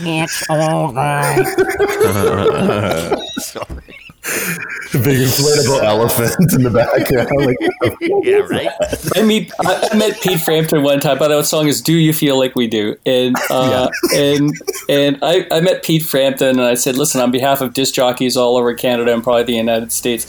[0.06, 1.38] It's all right.
[4.91, 7.30] Big inflatable elephant in the background.
[7.45, 7.58] Like,
[8.25, 8.69] yeah, right.
[9.15, 12.12] I meet I I met Pete Frampton one time, but that song is "Do You
[12.12, 14.52] Feel Like We Do?" and uh, and
[14.89, 18.36] and I, I met Pete Frampton and I said, "Listen, on behalf of disc jockeys
[18.36, 20.25] all over Canada and probably the United States,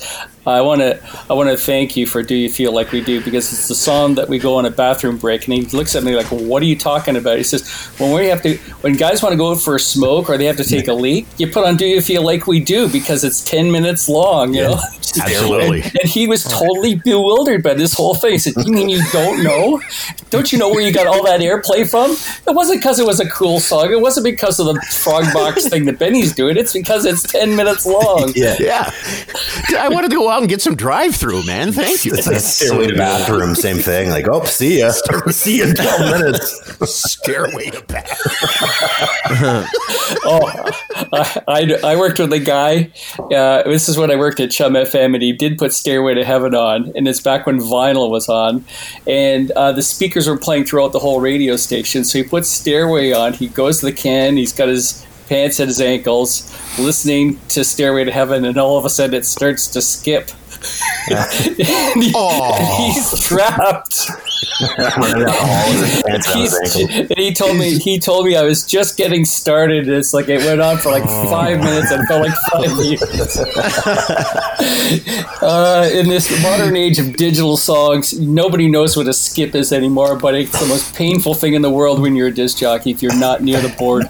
[0.46, 0.98] I want to
[1.28, 3.74] I want to thank you for "Do You Feel Like We Do?" because it's the
[3.74, 6.62] song that we go on a bathroom break." And he looks at me like, "What
[6.62, 9.52] are you talking about?" He says, "When we have to, when guys want to go
[9.52, 11.86] out for a smoke or they have to take a leak, you put on "Do
[11.86, 14.80] You Feel Like We Do?" because it's ten minutes long, you know."
[15.20, 15.82] Absolutely.
[15.82, 18.32] And, and he was totally bewildered by this whole thing.
[18.32, 19.80] He said, "You mean you don't know?
[20.30, 22.12] Don't you know where you got all that airplay from?
[22.12, 23.90] It wasn't because it was a cool song.
[23.90, 26.56] It wasn't because of the frog box thing that Benny's doing.
[26.56, 28.56] It's because it's ten minutes long." yeah.
[28.58, 28.90] Yeah.
[29.78, 31.72] I wanted to go out and get some drive through, man.
[31.80, 32.14] Thank you.
[32.14, 34.10] It's like stairway to bathroom, same thing.
[34.10, 34.90] Like, oh, see ya.
[35.30, 37.00] see you in 12 minutes.
[37.02, 38.20] Stairway to bath.
[40.24, 40.70] oh,
[41.12, 42.92] I, I, I worked with a guy.
[43.18, 46.24] Uh, this is when I worked at Chum FM, and he did put "Stairway to
[46.24, 48.64] Heaven" on, and it's back when vinyl was on,
[49.06, 52.04] and uh, the speakers were playing throughout the whole radio station.
[52.04, 53.34] So he puts "Stairway" on.
[53.34, 54.36] He goes to the can.
[54.36, 58.84] He's got his pants at his ankles, listening to "Stairway to Heaven," and all of
[58.84, 60.30] a sudden it starts to skip.
[61.10, 61.30] and,
[62.02, 64.10] he- and he's trapped.
[67.08, 69.88] And he told me he told me I was just getting started.
[69.88, 73.36] It's like it went on for like five minutes and felt like five years.
[75.42, 80.16] uh, in this modern age of digital songs, nobody knows what a skip is anymore.
[80.16, 83.02] But it's the most painful thing in the world when you're a disc jockey if
[83.02, 84.06] you're not near the board.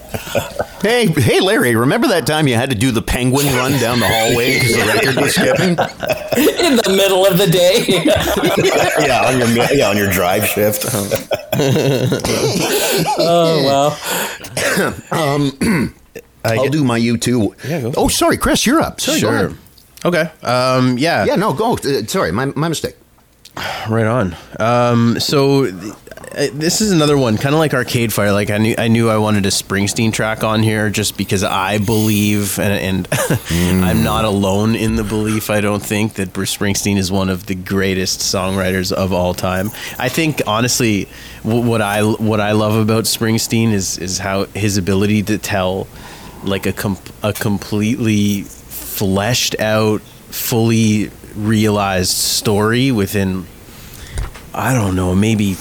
[0.82, 1.76] Hey, hey, Larry!
[1.76, 4.86] Remember that time you had to do the penguin run down the hallway because the
[4.86, 5.70] record was skipping?
[6.36, 7.84] in the middle of the day.
[9.06, 10.84] yeah, on your yeah, on your drive shift.
[13.18, 13.56] oh
[15.10, 15.90] wow!
[16.44, 17.68] I'll do my U2.
[17.68, 19.00] Yeah, go for oh, sorry, Chris, you're up.
[19.00, 19.52] Sorry, Sure.
[20.04, 20.30] Okay.
[20.42, 21.24] Um, yeah.
[21.24, 21.74] Yeah, no, go.
[21.74, 22.96] Uh, sorry, my, my mistake.
[23.88, 24.34] Right on.
[24.58, 25.94] Um, so th-
[26.52, 28.32] this is another one, kind of like Arcade Fire.
[28.32, 31.78] Like I knew, I knew I wanted a Springsteen track on here just because I
[31.78, 33.08] believe, and, and
[33.84, 35.48] I'm not alone in the belief.
[35.48, 39.70] I don't think that Bruce Springsteen is one of the greatest songwriters of all time.
[39.98, 41.08] I think honestly,
[41.42, 45.88] what I what I love about Springsteen is is how his ability to tell
[46.44, 53.46] like a a completely fleshed out, fully realized story within
[54.52, 55.56] I don't know, maybe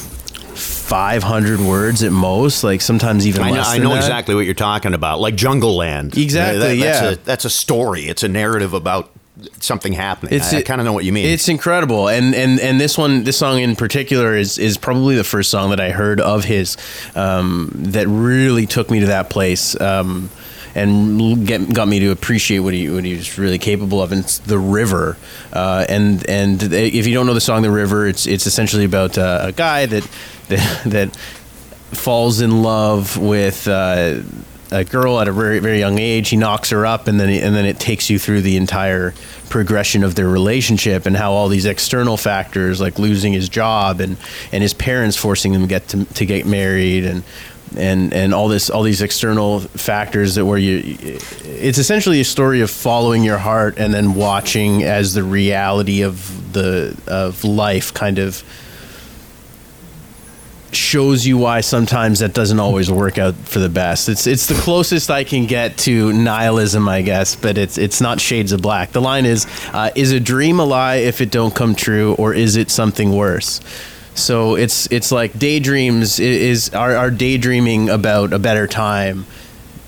[0.89, 3.97] 500 words at most, like sometimes even I know, I know that.
[3.97, 6.17] exactly what you're talking about, like Jungleland.
[6.17, 7.10] Exactly, That- that's yeah.
[7.12, 8.06] A, that's a story.
[8.08, 9.12] It's a narrative about
[9.60, 10.34] something happening.
[10.34, 11.28] It's- I, I kind of know what you mean.
[11.28, 15.23] It's incredible, and and and this one, this song in particular, is is probably the
[15.23, 16.75] first song that I heard of his
[17.15, 19.80] um, that really took me to that place.
[19.80, 20.30] Um,
[20.75, 24.12] and get, got me to appreciate what he what was really capable of.
[24.12, 25.17] And it's the river,
[25.51, 29.17] uh, and and if you don't know the song "The River," it's it's essentially about
[29.17, 30.08] uh, a guy that
[30.47, 31.15] that that
[31.91, 34.21] falls in love with uh,
[34.71, 36.29] a girl at a very very young age.
[36.29, 39.13] He knocks her up, and then and then it takes you through the entire
[39.49, 44.17] progression of their relationship and how all these external factors like losing his job and
[44.51, 47.23] and his parents forcing him to get to, to get married and
[47.77, 50.97] and and all this all these external factors that where you
[51.43, 56.53] it's essentially a story of following your heart and then watching as the reality of
[56.53, 58.43] the of life kind of
[60.71, 64.10] shows you why sometimes that doesn't always work out for the best.
[64.10, 68.19] It's it's the closest I can get to nihilism, I guess, but it's it's not
[68.19, 68.91] shades of black.
[68.91, 72.34] The line is, uh, "Is a dream a lie if it don't come true, or
[72.34, 73.62] is it something worse?"
[74.15, 79.26] So it's it's like daydreams is are, are daydreaming about a better time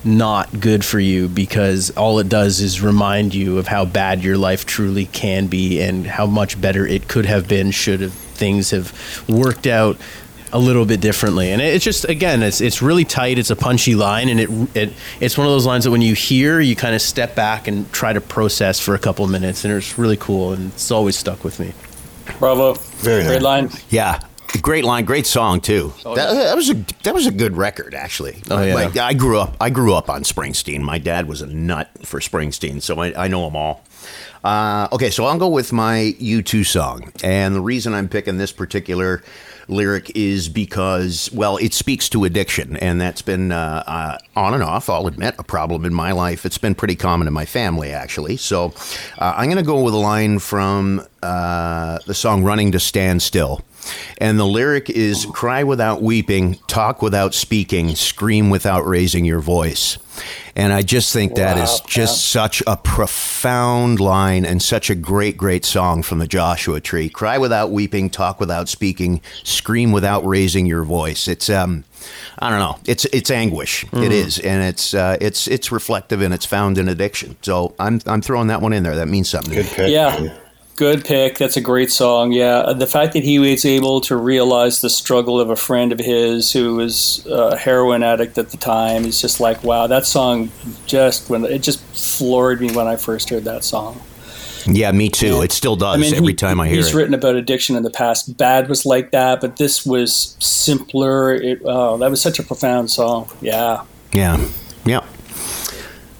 [0.04, 4.38] not good for you because all it does is remind you of how bad your
[4.38, 8.72] life truly can be and how much better it could have been should have things
[8.72, 8.92] have
[9.30, 9.98] worked out
[10.54, 11.52] a little bit differently.
[11.52, 13.38] And it's just again it's it's really tight.
[13.38, 16.16] It's a punchy line and it it it's one of those lines that when you
[16.16, 19.64] hear you kind of step back and try to process for a couple of minutes
[19.66, 21.74] and it's really cool and it's always stuck with me
[22.40, 22.74] Bravo.
[22.74, 23.72] Very Great nice.
[23.74, 23.82] line.
[23.90, 24.20] yeah,
[24.62, 25.94] great line, great song too.
[26.04, 28.42] that, that was a that was a good record actually.
[28.50, 28.76] Oh, yeah.
[28.76, 30.82] Like I grew up I grew up on Springsteen.
[30.82, 33.84] My dad was a nut for Springsteen, so I, I know them all.
[34.44, 37.12] Uh, okay, so I'll go with my U2 song.
[37.24, 39.22] And the reason I'm picking this particular
[39.68, 42.76] lyric is because, well, it speaks to addiction.
[42.78, 46.44] And that's been uh, uh, on and off, I'll admit, a problem in my life.
[46.44, 48.38] It's been pretty common in my family, actually.
[48.38, 48.74] So
[49.20, 53.22] uh, I'm going to go with a line from uh, the song Running to Stand
[53.22, 53.62] Still.
[54.20, 59.98] And the lyric is cry without weeping, talk without speaking, scream without raising your voice.
[60.56, 65.38] And I just think that is just such a profound line and such a great,
[65.38, 67.10] great song from the Joshua Tree.
[67.10, 71.28] Cry without weeping, talk without speaking, scream without raising your voice.
[71.28, 71.86] It's um,
[72.40, 72.78] I don't know.
[72.86, 73.86] It's it's anguish.
[73.94, 77.38] It is, and it's uh, it's it's reflective and it's found in addiction.
[77.42, 78.96] So I'm I'm throwing that one in there.
[78.96, 79.54] That means something.
[79.54, 79.90] Good pick.
[79.90, 80.38] Yeah.
[80.78, 81.38] Good pick.
[81.38, 82.32] That's a great song.
[82.32, 82.60] Yeah.
[82.60, 86.00] Uh, the fact that he was able to realize the struggle of a friend of
[86.00, 90.50] his who was a heroin addict at the time is just like, wow, that song
[90.88, 91.82] just when it just
[92.18, 94.02] floored me when I first heard that song.
[94.66, 95.42] Yeah, me too.
[95.42, 96.96] It still does every he- time I hear he's it.
[96.96, 98.38] written about addiction in the past.
[98.38, 101.34] Bad was like that, but this was simpler.
[101.34, 103.30] It, oh, that was such a profound song.
[103.42, 104.38] Yeah, yeah.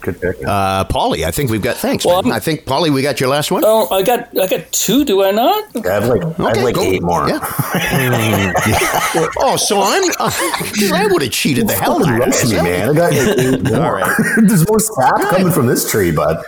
[0.02, 0.38] Good pick.
[0.46, 1.78] Uh, Polly, I think we've got.
[1.78, 2.06] Thanks.
[2.06, 2.18] Well.
[2.28, 3.64] I'm- think Polly, we got your last one.
[3.66, 5.06] Oh, I got I got two.
[5.06, 5.64] Do I not?
[5.86, 6.82] I have like, I have like go.
[6.82, 7.28] eight more.
[7.30, 7.40] Yeah.
[9.38, 10.04] oh, so I'm.
[10.20, 10.32] Uh,
[10.94, 12.52] I would have cheated the hell out of Rush this.
[12.52, 12.90] me, man.
[12.90, 13.86] I got like eight more.
[13.86, 14.18] All right.
[14.44, 16.44] There's more sap coming from this tree, bud.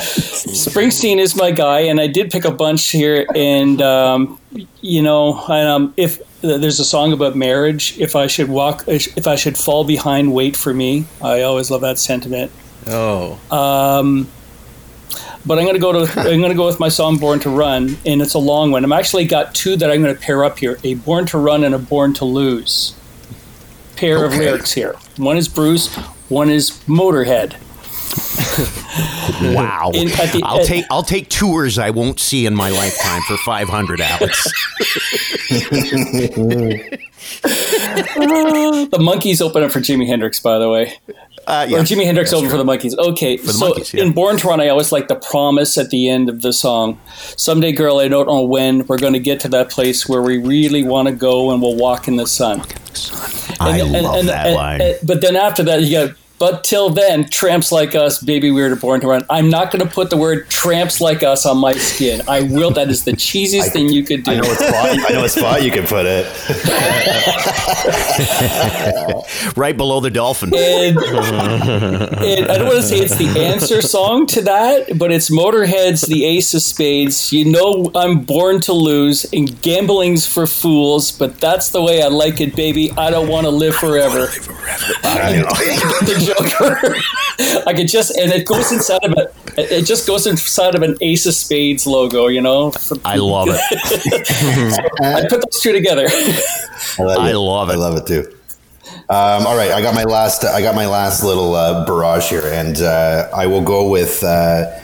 [0.00, 3.26] Springsteen is my guy, and I did pick a bunch here.
[3.34, 4.40] And um,
[4.80, 9.36] you know, um, if there's a song about marriage, if I should walk, if I
[9.36, 11.06] should fall behind, wait for me.
[11.22, 12.52] I always love that sentiment.
[12.86, 13.38] Oh,
[15.46, 18.22] But I'm gonna go to I'm gonna go with my song "Born to Run," and
[18.22, 18.84] it's a long one.
[18.84, 21.74] I'm actually got two that I'm gonna pair up here: a "Born to Run" and
[21.74, 22.94] a "Born to Lose."
[23.96, 24.94] Pair of lyrics here.
[25.16, 25.94] One is Bruce.
[26.28, 27.54] One is Motorhead.
[29.54, 29.90] Wow.
[29.94, 33.36] In- the- I'll at- take I'll take tours I won't see in my lifetime for
[33.38, 34.52] 500, Alex.
[37.64, 40.92] The Monkees open up for Jimi Hendrix, by the way.
[41.46, 42.96] Uh, Or Jimi Hendrix open for the Monkees.
[42.96, 44.02] Okay, the so Monkees, yeah.
[44.04, 46.98] in Born to Run, I always like the promise at the end of the song.
[47.36, 50.38] Someday, girl, I don't know when we're going to get to that place where we
[50.38, 52.62] really want to go and we'll walk in the sun.
[53.60, 54.94] I And- and- love and- that line.
[55.02, 56.16] but then after that, you got.
[56.38, 59.24] But till then, tramps like us, baby, we were born to run.
[59.30, 62.22] I'm not going to put the word tramps like us on my skin.
[62.28, 62.72] I will.
[62.72, 64.32] That is the cheesiest thing you could do.
[64.32, 65.10] I know what spot.
[65.10, 66.26] I know what spot you can put it.
[69.56, 70.52] right below the dolphin.
[70.54, 75.30] and, and I don't want to say it's the answer song to that, but it's
[75.30, 81.12] Motorhead's "The Ace of Spades." You know, I'm born to lose, and gambling's for fools.
[81.12, 82.90] But that's the way I like it, baby.
[82.96, 84.26] I don't want to live forever.
[86.26, 87.64] The Joker.
[87.66, 90.96] I could just, and it goes inside of a, it just goes inside of an
[91.00, 92.26] Ace of Spades logo.
[92.28, 92.72] You know,
[93.04, 93.60] I love it.
[95.02, 96.06] I put those two together.
[96.08, 97.74] I, like I love it.
[97.74, 98.34] I love it too.
[99.08, 100.44] Um, all right, I got my last.
[100.44, 104.22] I got my last little uh, barrage here, and uh, I will go with.
[104.22, 104.80] Uh,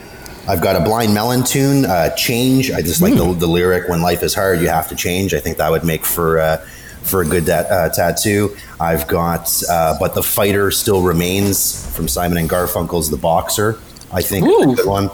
[0.48, 4.02] I've got a Blind Melon tune, uh, "Change." I just like the, the lyric, "When
[4.02, 6.66] life is hard, you have to change." I think that would make for uh,
[7.02, 8.56] for a good uh, tattoo.
[8.78, 13.78] I've got, uh, but the fighter still remains from Simon and Garfunkel's "The Boxer."
[14.12, 14.72] I think Ooh.
[14.72, 15.08] a good one,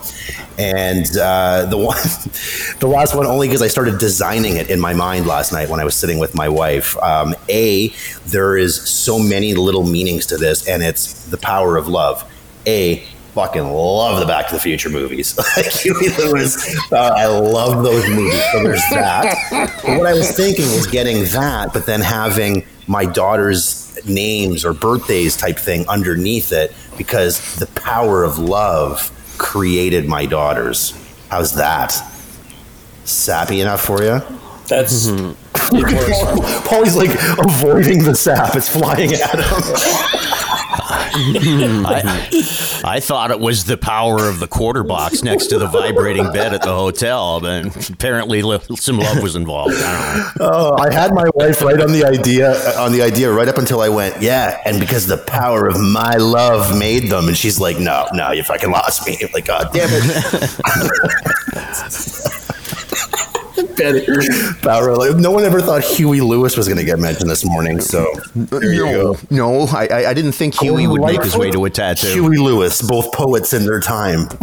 [0.59, 1.99] and uh, the one,
[2.81, 5.81] the last one only because I started designing it in my mind last night when
[5.81, 6.97] I was sitting with my wife.
[7.03, 7.93] Um, a,
[8.27, 12.25] there is so many little meanings to this, and it's the power of love.
[12.67, 13.05] A,
[13.37, 15.37] fucking love the Back to the Future movies.
[15.59, 18.43] like Huey Lewis, uh, I love those movies.
[18.51, 19.37] So there's that.
[19.85, 24.73] But what I was thinking was getting that, but then having my daughter's names or
[24.73, 30.95] birthdays type thing underneath it because the power of love created my daughters.
[31.29, 31.93] How's that?
[33.05, 34.23] Sappy enough for you?
[34.67, 35.11] That's
[35.73, 36.67] works.
[36.67, 38.57] Paulie's like avoiding the sap.
[38.57, 40.63] It's flying at him.
[41.87, 46.31] I, I thought it was the power of the quarter box next to the vibrating
[46.33, 48.41] bed at the hotel, but apparently
[48.77, 49.75] some love was involved.
[49.77, 50.49] I don't know.
[50.49, 53.81] Oh, I had my wife right on the idea on the idea right up until
[53.81, 57.79] I went, yeah, and because the power of my love made them, and she's like,
[57.81, 59.19] no, no, you fucking lost me.
[59.21, 60.03] I'm like, God damn it.
[64.63, 65.21] power of.
[65.21, 68.73] No one ever thought Huey Lewis was going to get mentioned this morning, so there
[68.73, 69.17] you go.
[69.31, 72.13] No, I, I- I didn't think Huey oh, would make his way to a tattoo.
[72.13, 74.29] Huey Lewis, both poets in their time.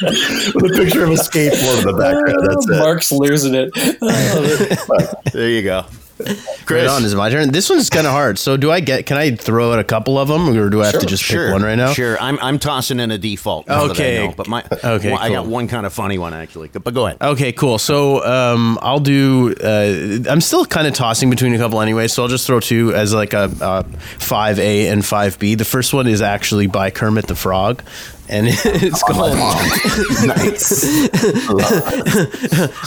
[0.00, 2.46] With a picture of a skateboard in the background.
[2.48, 2.78] That's it.
[2.78, 3.70] Mark's losing it.
[3.74, 5.32] It.
[5.32, 5.86] There you go.
[6.68, 7.50] Right on, is it my turn.
[7.50, 8.38] This one's kind of hard.
[8.38, 9.06] So do I get?
[9.06, 11.52] Can I throw out a couple of them, or do I have to just pick
[11.52, 11.92] one right now?
[11.92, 13.66] Sure, I'm, I'm tossing in a default.
[13.68, 14.26] now I Okay.
[14.26, 16.68] know, but my Okay, well, I got one kind of funny one actually.
[16.68, 17.18] But go ahead.
[17.22, 17.78] Okay, cool.
[17.78, 19.54] So um, I'll do.
[19.62, 22.94] Uh, I'm still kind of tossing between a couple anyway, so I'll just throw two
[22.94, 23.82] as like a uh,
[24.18, 25.54] five A and five B.
[25.54, 27.82] The first one is actually by Kermit the Frog,
[28.28, 29.36] and it's called.
[30.28, 30.84] Nice.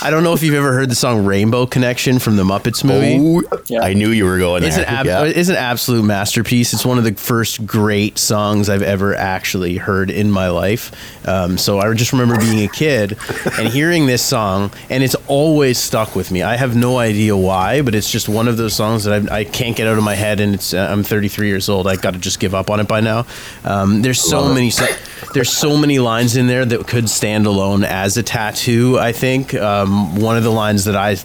[0.04, 3.46] I don't know if you've ever heard the song "Rainbow Connection" from the Muppets movie.
[3.68, 3.82] Yeah.
[3.82, 5.24] I knew you were going It's an, ab- Yeah.
[5.26, 6.74] it's an absolute masterpiece.
[6.74, 10.92] It's one of the first great songs I've ever actually heard in my life.
[11.28, 13.18] Um, so I just remember being a kid
[13.58, 16.42] and hearing this song, and it's always stuck with me.
[16.44, 19.44] I have no idea why, but it's just one of those songs that I, I
[19.44, 20.40] can't get out of my head.
[20.40, 21.88] And it's uh, I'm 33 years old.
[21.88, 23.26] I got to just give up on it by now.
[23.64, 24.70] Um, there's so many.
[24.70, 24.86] so-
[25.34, 29.00] There's so many lines in there that could stand alone as a tattoo.
[29.00, 31.18] I think um, one of the lines that I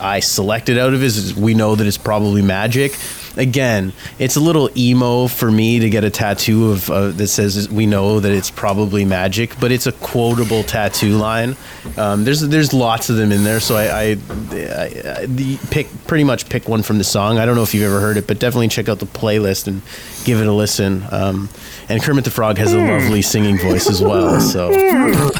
[0.00, 2.96] I selected out of is, is we know that it's probably magic.
[3.38, 7.68] Again, it's a little emo for me to get a tattoo of uh, that says
[7.68, 11.56] we know that it's probably magic, but it's a quotable tattoo line.
[11.96, 14.16] Um, there's there's lots of them in there, so I, I,
[14.52, 17.38] I, I pick pretty much pick one from the song.
[17.38, 19.82] I don't know if you've ever heard it, but definitely check out the playlist and
[20.24, 21.04] give it a listen.
[21.10, 21.48] Um,
[21.88, 24.40] and Kermit the Frog has a lovely singing voice as well.
[24.40, 24.68] So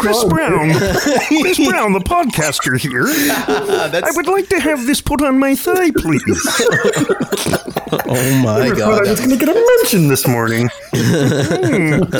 [0.00, 0.72] Chris Brown.
[1.40, 3.04] Chris Brown, the podcaster here.
[3.06, 6.31] I would like to have this put on my thigh, please.
[7.92, 9.06] oh my I god.
[9.08, 10.68] was going to get a mention this morning.
[10.92, 12.10] and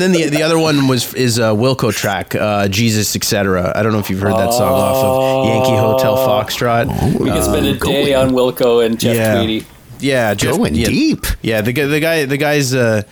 [0.00, 3.72] then the the other one was is a Wilco track, uh, Jesus, etc.
[3.74, 7.18] I don't know if you've heard that song off of Yankee Hotel Foxtrot.
[7.18, 9.34] We could spend a day on Wilco and Jeff yeah.
[9.36, 9.66] Tweedy.
[10.00, 11.26] Yeah, just, Going yeah, deep.
[11.42, 13.02] Yeah, the guy, the guy, the guy's uh,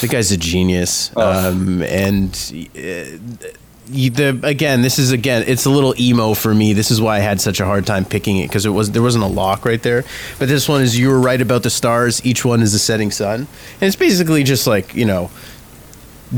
[0.00, 1.10] the guy's a genius.
[1.16, 3.38] Um, and uh, you-
[3.86, 6.72] the again, this is again, it's a little emo for me.
[6.72, 9.02] This is why I had such a hard time picking it because it was there
[9.02, 10.04] wasn't a lock right there.
[10.38, 12.24] But this one is you were right about the stars.
[12.24, 15.30] Each one is a setting sun, and it's basically just like you know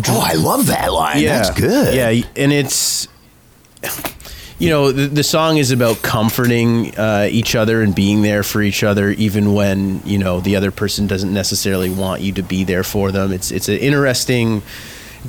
[0.08, 1.22] Oh, I love that line.
[1.22, 1.94] Yeah, That's good.
[1.94, 3.08] yeah, and it's
[4.58, 8.60] you know the, the song is about comforting uh, each other and being there for
[8.62, 12.64] each other, even when you know the other person doesn't necessarily want you to be
[12.64, 13.32] there for them.
[13.32, 14.62] It's it's an interesting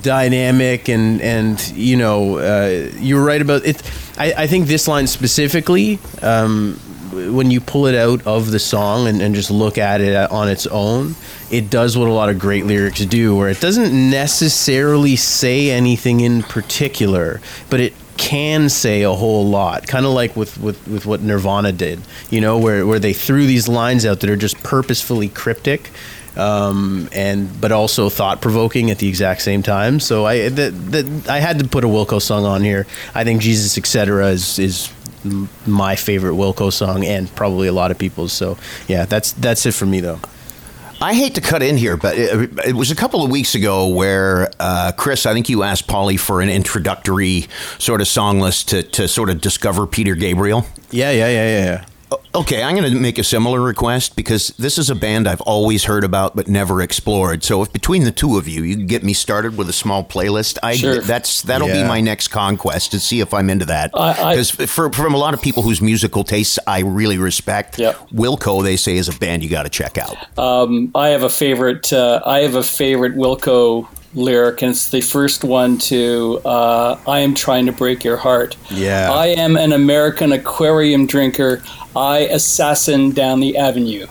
[0.02, 3.82] dynamic and and you know uh, you're right about it.
[4.18, 6.00] I, I think this line specifically.
[6.22, 6.80] Um,
[7.12, 10.50] when you pull it out of the song and, and just look at it on
[10.50, 11.16] its own,
[11.50, 16.20] it does what a lot of great lyrics do, where it doesn't necessarily say anything
[16.20, 19.88] in particular, but it can say a whole lot.
[19.88, 23.46] Kind of like with, with, with what Nirvana did, you know, where, where they threw
[23.46, 25.92] these lines out that are just purposefully cryptic.
[26.38, 30.00] Um, and but also thought provoking at the exact same time.
[30.00, 32.86] So I that, that I had to put a Wilco song on here.
[33.16, 34.28] I think Jesus etc.
[34.28, 34.94] is is
[35.66, 38.34] my favorite Wilco song and probably a lot of people's.
[38.34, 38.58] So
[38.88, 40.20] yeah, that's that's it for me though.
[41.00, 43.88] I hate to cut in here, but it, it was a couple of weeks ago
[43.88, 48.70] where uh, Chris, I think you asked Polly for an introductory sort of song list
[48.70, 50.66] to, to sort of discover Peter Gabriel.
[50.90, 51.86] Yeah, yeah, yeah, yeah, yeah.
[52.34, 55.86] Okay, I'm going to make a similar request because this is a band I've always
[55.86, 57.44] heard about but never explored.
[57.44, 60.04] So if between the two of you, you can get me started with a small
[60.04, 61.02] playlist, I Sure.
[61.02, 61.82] that's that'll Yeah.
[61.82, 63.90] be my next conquest to see if I'm into that.
[63.96, 67.80] I- I- Because for from a lot of people whose musical tastes I really respect,
[67.80, 68.10] Yep.
[68.14, 70.16] Wilco they say is a band you got to check out.
[70.96, 71.92] I have a favorite.
[71.92, 77.20] Uh, I have a favorite Wilco lyric, and it's the first one to uh, "I
[77.20, 79.12] am trying to break your heart." Yeah.
[79.12, 81.64] I am an American aquarium drinker.
[81.96, 84.08] I assassin down the avenue.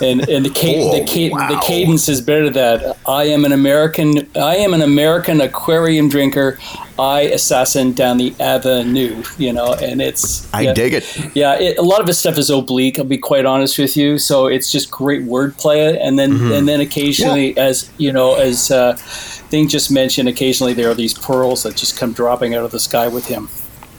[0.00, 2.96] And and the, ca- the, ca- the cadence is better than that.
[3.06, 4.28] I am an American.
[4.36, 6.58] I am an American aquarium drinker.
[6.98, 9.22] I assassin down the avenue.
[9.38, 10.74] You know, and it's I yeah.
[10.74, 11.34] dig it.
[11.34, 12.98] Yeah, it, a lot of his stuff is oblique.
[12.98, 14.18] I'll be quite honest with you.
[14.18, 16.52] So it's just great wordplay, and then Mm-hmm.
[16.52, 18.96] and then occasionally, as you know, as uh,
[19.52, 22.80] Thing just mentioned, occasionally there are these pearls that just come dropping out of the
[22.80, 23.50] sky with him.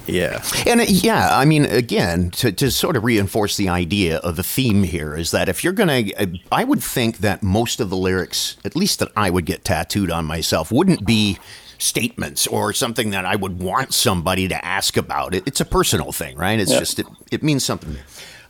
[0.08, 0.44] Yeah.
[0.66, 4.44] And uh, yeah, I mean, again, to, to sort of reinforce the idea of the
[4.44, 7.96] theme here is that if you're going to, I would think that most of the
[7.98, 11.40] lyrics, at least that I would get tattooed on myself, wouldn't be
[11.78, 15.34] statements or something that I would want somebody to ask about.
[15.36, 16.60] It, it's a personal thing, right?
[16.60, 16.80] It's Yeah.
[16.80, 17.96] just, it, it means something.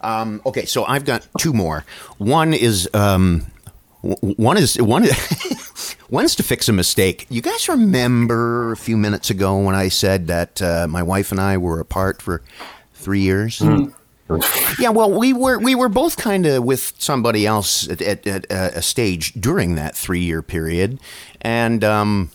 [0.01, 1.86] Um, okay, so I've got two more.
[2.18, 3.45] One is, um,
[4.04, 5.06] w- one is one.
[6.10, 7.26] One's to fix a mistake.
[7.30, 11.39] You guys remember a few minutes ago when I said that uh, my wife and
[11.39, 12.41] I were apart for
[12.93, 13.62] three years?
[14.80, 18.51] Yeah, well, we were we were both kind of with somebody else at, at, at
[18.51, 20.99] a stage during that three year period,
[21.41, 22.32] and um,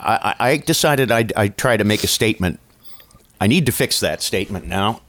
[0.00, 2.60] I, I I decided I'd, I'd try to make a statement
[3.42, 5.02] I need to fix that statement now.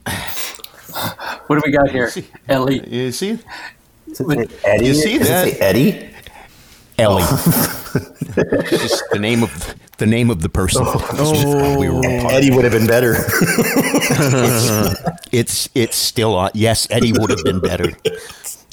[1.46, 2.10] What do we got here?
[2.48, 2.84] Ellie.
[2.88, 3.38] You see?
[4.64, 5.62] Eddie, You see Does it that?
[5.62, 6.10] Eddie?
[6.98, 7.22] Ellie.
[7.24, 8.00] Oh.
[8.36, 10.82] It's just the name of the name of the person.
[10.84, 11.76] Oh.
[11.78, 12.28] we were oh.
[12.28, 13.14] Eddie would have been better.
[15.30, 16.50] it's it's still on.
[16.52, 17.92] Yes, Eddie would have been better.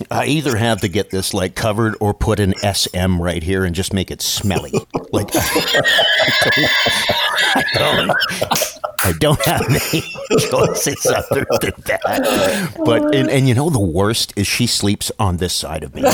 [0.09, 3.75] I either have to get this like covered or put an SM right here and
[3.75, 4.71] just make it smelly.
[5.11, 6.01] Like I
[6.55, 8.09] don't, I don't
[9.03, 10.01] have any
[10.39, 12.73] choices other than that.
[12.85, 16.01] But and, and you know the worst is she sleeps on this side of me.
[16.01, 16.11] There.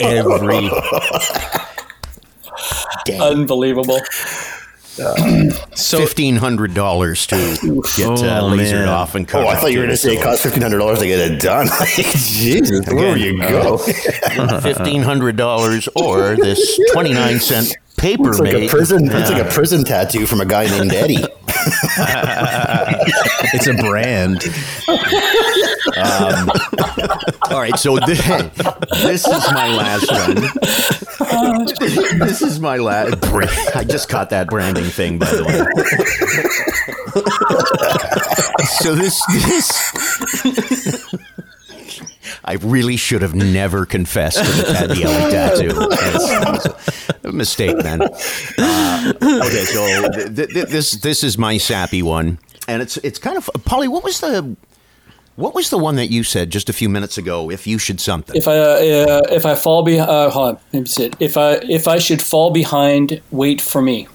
[0.00, 0.70] Every
[3.04, 3.18] day.
[3.18, 4.00] Unbelievable.
[5.74, 7.36] So Fifteen hundred dollars to
[7.96, 8.88] get uh, Oh, lasered man.
[8.88, 9.46] off and Oh, covered.
[9.46, 11.40] I thought you were going to say it cost fifteen hundred dollars to get it
[11.40, 11.68] done.
[11.80, 13.78] Like, Jesus, where you go?
[14.60, 18.70] fifteen hundred dollars or this twenty nine cent paper It's like a mate.
[18.70, 19.10] prison.
[19.10, 21.16] It's like a prison tattoo from a guy named Eddie.
[23.52, 24.42] it's a brand.
[25.96, 26.50] Um,
[27.50, 28.24] all right, so this,
[29.02, 30.36] this is my last one.
[32.20, 33.22] this is my last.
[33.76, 35.66] I just caught that branding thing, by the way.
[38.80, 41.39] so this this.
[42.50, 45.68] I really should have never confessed to the Paddy tattoo.
[45.68, 48.02] That's- that's a mistake, man.
[48.02, 53.36] Uh, okay, so th- th- this this is my sappy one, and it's it's kind
[53.36, 53.86] of Polly.
[53.86, 54.56] What was the
[55.36, 57.50] what was the one that you said just a few minutes ago?
[57.52, 60.80] If you should something, If I uh, if I fall behind, uh, hold on, let
[60.80, 61.14] me see it.
[61.20, 64.08] If I if I should fall behind, wait for me.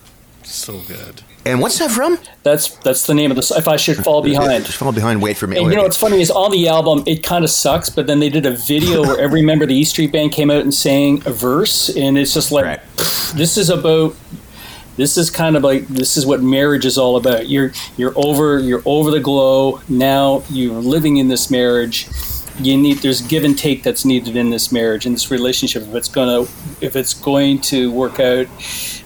[0.44, 1.22] So good.
[1.46, 2.18] And what's that from?
[2.44, 3.52] That's that's the name of this.
[3.52, 4.66] If I should fall behind.
[4.66, 5.22] Just fall behind.
[5.22, 5.58] Wait for me.
[5.58, 8.20] And you know what's funny is on the album it kind of sucks, but then
[8.20, 10.74] they did a video where every member of the E Street Band came out and
[10.74, 12.80] sang a verse, and it's just like Right.
[13.36, 14.16] this is about
[14.98, 17.48] this is kind of like this is what marriage is all about.
[17.50, 20.44] You're you're over you're over the glow now.
[20.50, 22.08] You're living in this marriage.
[22.60, 25.84] You need there's give and take that's needed in this marriage in this relationship.
[25.84, 26.42] If it's gonna
[26.82, 28.48] if it's going to work out,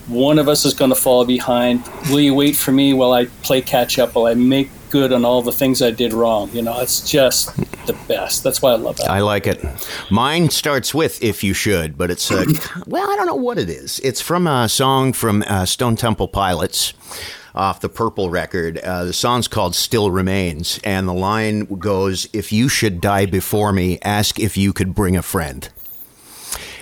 [0.07, 1.83] one of us is going to fall behind.
[2.09, 4.15] Will you wait for me while I play catch up?
[4.15, 6.49] While I make good on all the things I did wrong?
[6.51, 8.43] You know, it's just the best.
[8.43, 9.63] That's why I love it I like it.
[10.11, 12.45] Mine starts with "If You Should," but it's a
[12.87, 13.99] well, I don't know what it is.
[14.03, 16.93] It's from a song from uh, Stone Temple Pilots
[17.60, 18.78] off the Purple record.
[18.78, 23.74] Uh, the song's called "Still Remains," and the line goes, "If you should die before
[23.74, 25.68] me, ask if you could bring a friend."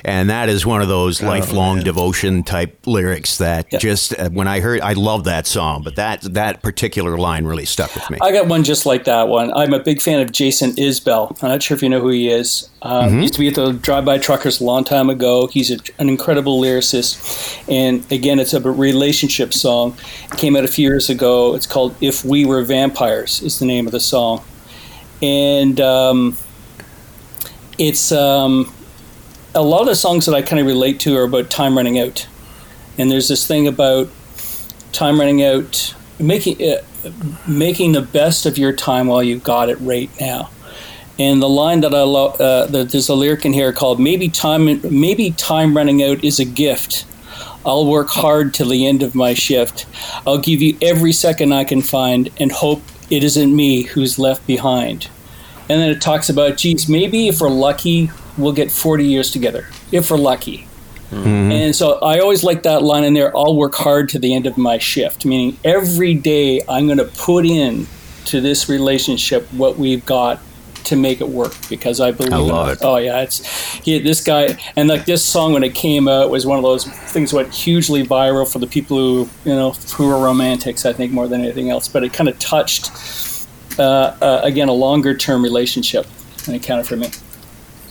[0.08, 3.80] And that is one of those lifelong devotion type lyrics that Yeah.
[3.80, 7.66] just uh, when I heard, I love that song, but that that particular line really
[7.66, 8.18] stuck with me.
[8.22, 9.52] I got one just like that one.
[9.54, 11.38] I'm a big fan of Jason Isbell.
[11.44, 12.70] I'm not sure if you know who he is.
[12.84, 15.48] Um, Used to be at the Drive By Truckers a long time ago.
[15.48, 17.62] He's a, an incredible lyricist.
[17.70, 19.98] And again, it's a relationship song.
[20.32, 21.54] It came out a few years ago.
[21.54, 24.42] It's called If We Were Vampires, is the name of the song.
[25.22, 26.38] And um,
[27.78, 28.72] it's um,
[29.58, 32.00] a lot of the songs that I kind of relate to are about time running
[32.00, 32.28] out.
[32.98, 34.08] And there's this thing about
[34.92, 36.82] time running out, making uh,
[37.48, 40.52] making the best of your time while you've got it right now.
[41.20, 44.30] And the line that I love, uh, that there's a lyric in here called "Maybe
[44.30, 47.06] time, maybe time running out is a gift.
[47.66, 49.88] I'll work hard till the end of my shift.
[50.26, 54.46] I'll give you every second I can find, and hope it isn't me who's left
[54.46, 55.10] behind."
[55.70, 59.68] And then it talks about, geez, maybe if we're lucky, we'll get 40 years together.
[59.92, 60.68] If we're lucky.
[61.12, 63.36] And so I always like that line in there.
[63.36, 67.06] I'll work hard to the end of my shift, meaning every day I'm going to
[67.06, 67.88] put in
[68.26, 70.42] to this relationship what we've got
[70.84, 72.34] to make it work because I believe.
[72.34, 72.80] I love it.
[72.82, 73.46] Oh yeah, it's
[73.84, 76.86] he, this guy and like this song when it came out was one of those
[76.86, 80.86] things that went hugely viral for the people who you know who are romantics.
[80.86, 82.92] I think more than anything else, but it kind of touched
[83.78, 86.06] uh, uh, again a longer term relationship
[86.46, 87.10] and it counted for me.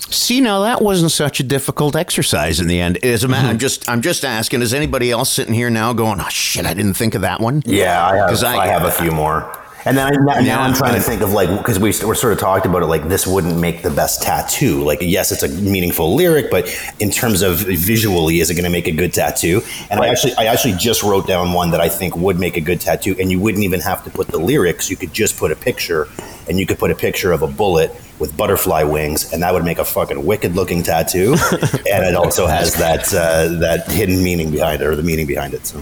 [0.09, 3.04] See, now that wasn't such a difficult exercise in the end.
[3.04, 3.50] As a matter, mm-hmm.
[3.50, 4.62] I'm just, I'm just asking.
[4.62, 7.62] Is anybody else sitting here now going, "Oh shit, I didn't think of that one"?
[7.66, 8.28] Yeah, I have.
[8.28, 9.52] 'Cause I, have a few more.
[9.87, 12.14] And then I, now, Yeah, I'm trying I- to think of like because we we're
[12.16, 14.82] sort of talked about it like this wouldn't make the best tattoo.
[14.82, 16.68] Like yes, it's a meaningful lyric, but
[16.99, 19.62] in terms of visually, is it going to make a good tattoo?
[19.89, 22.61] And I actually I actually just wrote down one that I think would make a
[22.61, 24.91] good tattoo, and you wouldn't even have to put the lyrics.
[24.91, 26.09] You could just put a picture,
[26.49, 29.64] and you could put a picture of a bullet with butterfly wings, and that would
[29.64, 31.37] make a fucking wicked looking tattoo.
[31.53, 35.55] and it also has that uh, that hidden meaning behind it, or the meaning behind
[35.55, 35.64] it.
[35.66, 35.80] So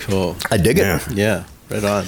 [0.00, 0.36] Cool.
[0.50, 0.82] I dig it.
[0.82, 1.00] Yeah.
[1.14, 1.44] Yeah.
[1.70, 2.04] Right on.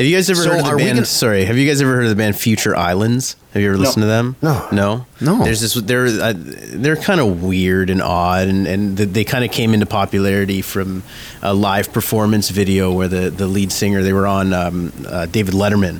[0.00, 0.94] Have you guys ever So heard of the band?
[0.96, 3.36] gonna- sorry, have you guys ever heard of the band Future Islands?
[3.52, 4.34] Have you ever listened to them?
[4.40, 4.66] No.
[4.72, 5.44] no, No.
[5.44, 5.74] There's this.
[5.74, 9.74] They're uh, they're kind of weird and odd, and and th- they kind of came
[9.74, 11.02] into popularity from
[11.42, 15.52] a live performance video where the the lead singer they were on um, uh, David
[15.52, 15.98] Letterman.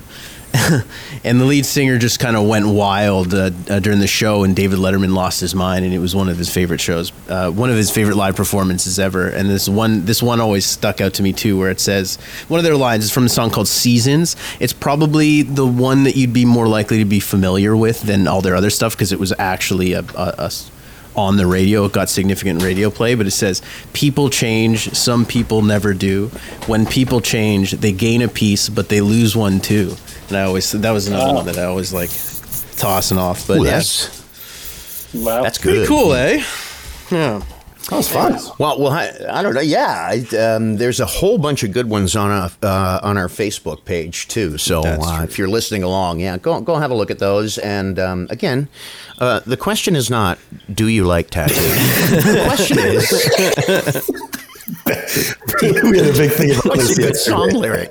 [1.25, 4.57] and the lead singer just kind of went wild uh, uh, during the show, and
[4.57, 7.71] David Letterman lost his mind, and it was one of his favorite shows, uh, one
[7.71, 9.29] of his favorite live performances ever.
[9.29, 12.17] And this one, this one always stuck out to me too, where it says
[12.49, 16.17] one of their lines is from a song called "Seasons." It's probably the one that
[16.17, 19.21] you'd be more likely to be familiar with than all their other stuff because it
[19.21, 20.51] was actually a, a, a
[21.15, 21.85] on the radio.
[21.85, 26.29] It got significant radio play, but it says, People change, some people never do.
[26.67, 29.97] When people change, they gain a piece, but they lose one too.
[30.31, 32.11] And I always, that was another one that I always like
[32.77, 33.47] tossing off.
[33.47, 34.19] But Ooh, yeah, that's
[35.15, 35.43] Wow.
[35.43, 35.89] that's pretty good.
[35.89, 36.43] cool, eh?
[37.11, 37.43] Yeah.
[37.89, 38.35] That was fun.
[38.61, 39.61] Well, well, I, I don't know.
[39.61, 43.27] Yeah, I, um, there's a whole bunch of good ones on a, uh, on our
[43.27, 44.59] Facebook page too.
[44.59, 47.59] So uh, if you're listening along, yeah, go go have a look at those.
[47.59, 48.69] And um, again,
[49.19, 50.39] uh, the question is not
[50.73, 51.57] do you like tattoos.
[52.11, 53.11] the question is
[55.83, 57.37] we had a big thing about what's this a good yesterday.
[57.37, 57.91] song lyric.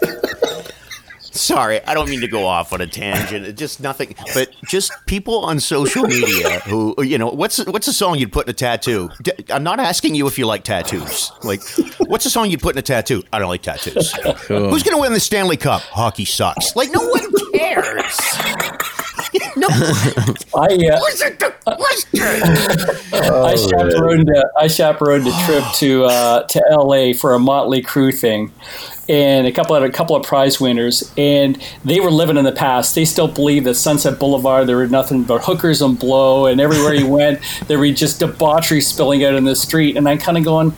[1.39, 3.45] Sorry, I don't mean to go off on a tangent.
[3.45, 7.93] It's Just nothing, but just people on social media who, you know, what's what's a
[7.93, 9.09] song you'd put in a tattoo?
[9.49, 11.31] I'm not asking you if you like tattoos.
[11.43, 11.61] Like,
[11.99, 13.23] what's a song you'd put in a tattoo?
[13.31, 14.11] I don't like tattoos.
[14.47, 15.81] Who's going to win the Stanley Cup?
[15.81, 16.75] Hockey sucks.
[16.75, 18.17] Like, no one cares.
[19.55, 22.19] no, I uh, where's the question?
[23.13, 27.13] I chaperoned a, I chaperoned a trip to uh, to L.A.
[27.13, 28.51] for a Motley Crue thing,
[29.10, 32.51] and a couple of a couple of prize winners, and they were living in the
[32.51, 32.93] past.
[32.93, 36.93] They still believe that Sunset Boulevard there were nothing but hookers and blow, and everywhere
[36.93, 39.97] you went there were just debauchery spilling out in the street.
[39.97, 40.74] And I'm kind of going.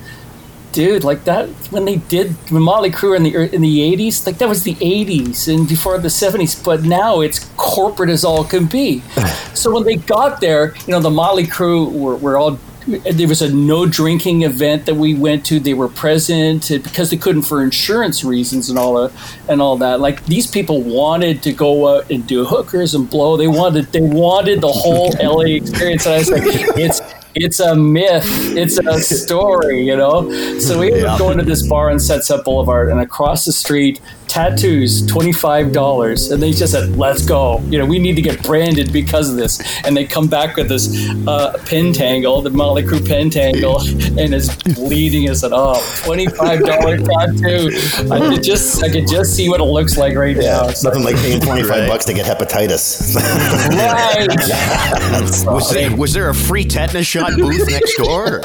[0.71, 4.37] Dude, like that when they did when Motley Crue in the in the '80s, like
[4.37, 6.63] that was the '80s and before the '70s.
[6.63, 9.01] But now it's corporate as all can be.
[9.53, 12.57] so when they got there, you know, the Motley Crue were, were all
[12.87, 15.59] there was a no drinking event that we went to.
[15.59, 19.13] They were present uh, because they couldn't for insurance reasons and all that
[19.47, 19.99] and all that.
[19.99, 23.37] Like these people wanted to go out and do hookers and blow.
[23.37, 26.05] They wanted they wanted the whole LA experience.
[26.05, 27.01] And I was like, it's
[27.35, 28.25] it's a myth.
[28.57, 30.59] It's a story, you know.
[30.59, 34.01] So we ended up going to this bar on Sunset Boulevard, and across the street,
[34.31, 38.21] tattoos, twenty five dollars, and they just said, "Let's go." You know, we need to
[38.21, 39.61] get branded because of this.
[39.85, 40.87] And they come back with this
[41.27, 43.81] uh, pentangle, the Motley Crue pentangle,
[44.23, 45.29] and it's bleeding.
[45.29, 47.69] us at all twenty five dollar tattoo."
[48.11, 50.67] I could just, I could just see what it looks like right now.
[50.67, 53.15] It's nothing like paying 25 bucks to get hepatitis.
[53.15, 54.27] Right.
[55.45, 58.41] Was there, was there a free tetanus shot booth next door?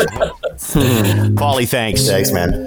[1.37, 2.07] Polly, thanks.
[2.07, 2.67] Thanks, man.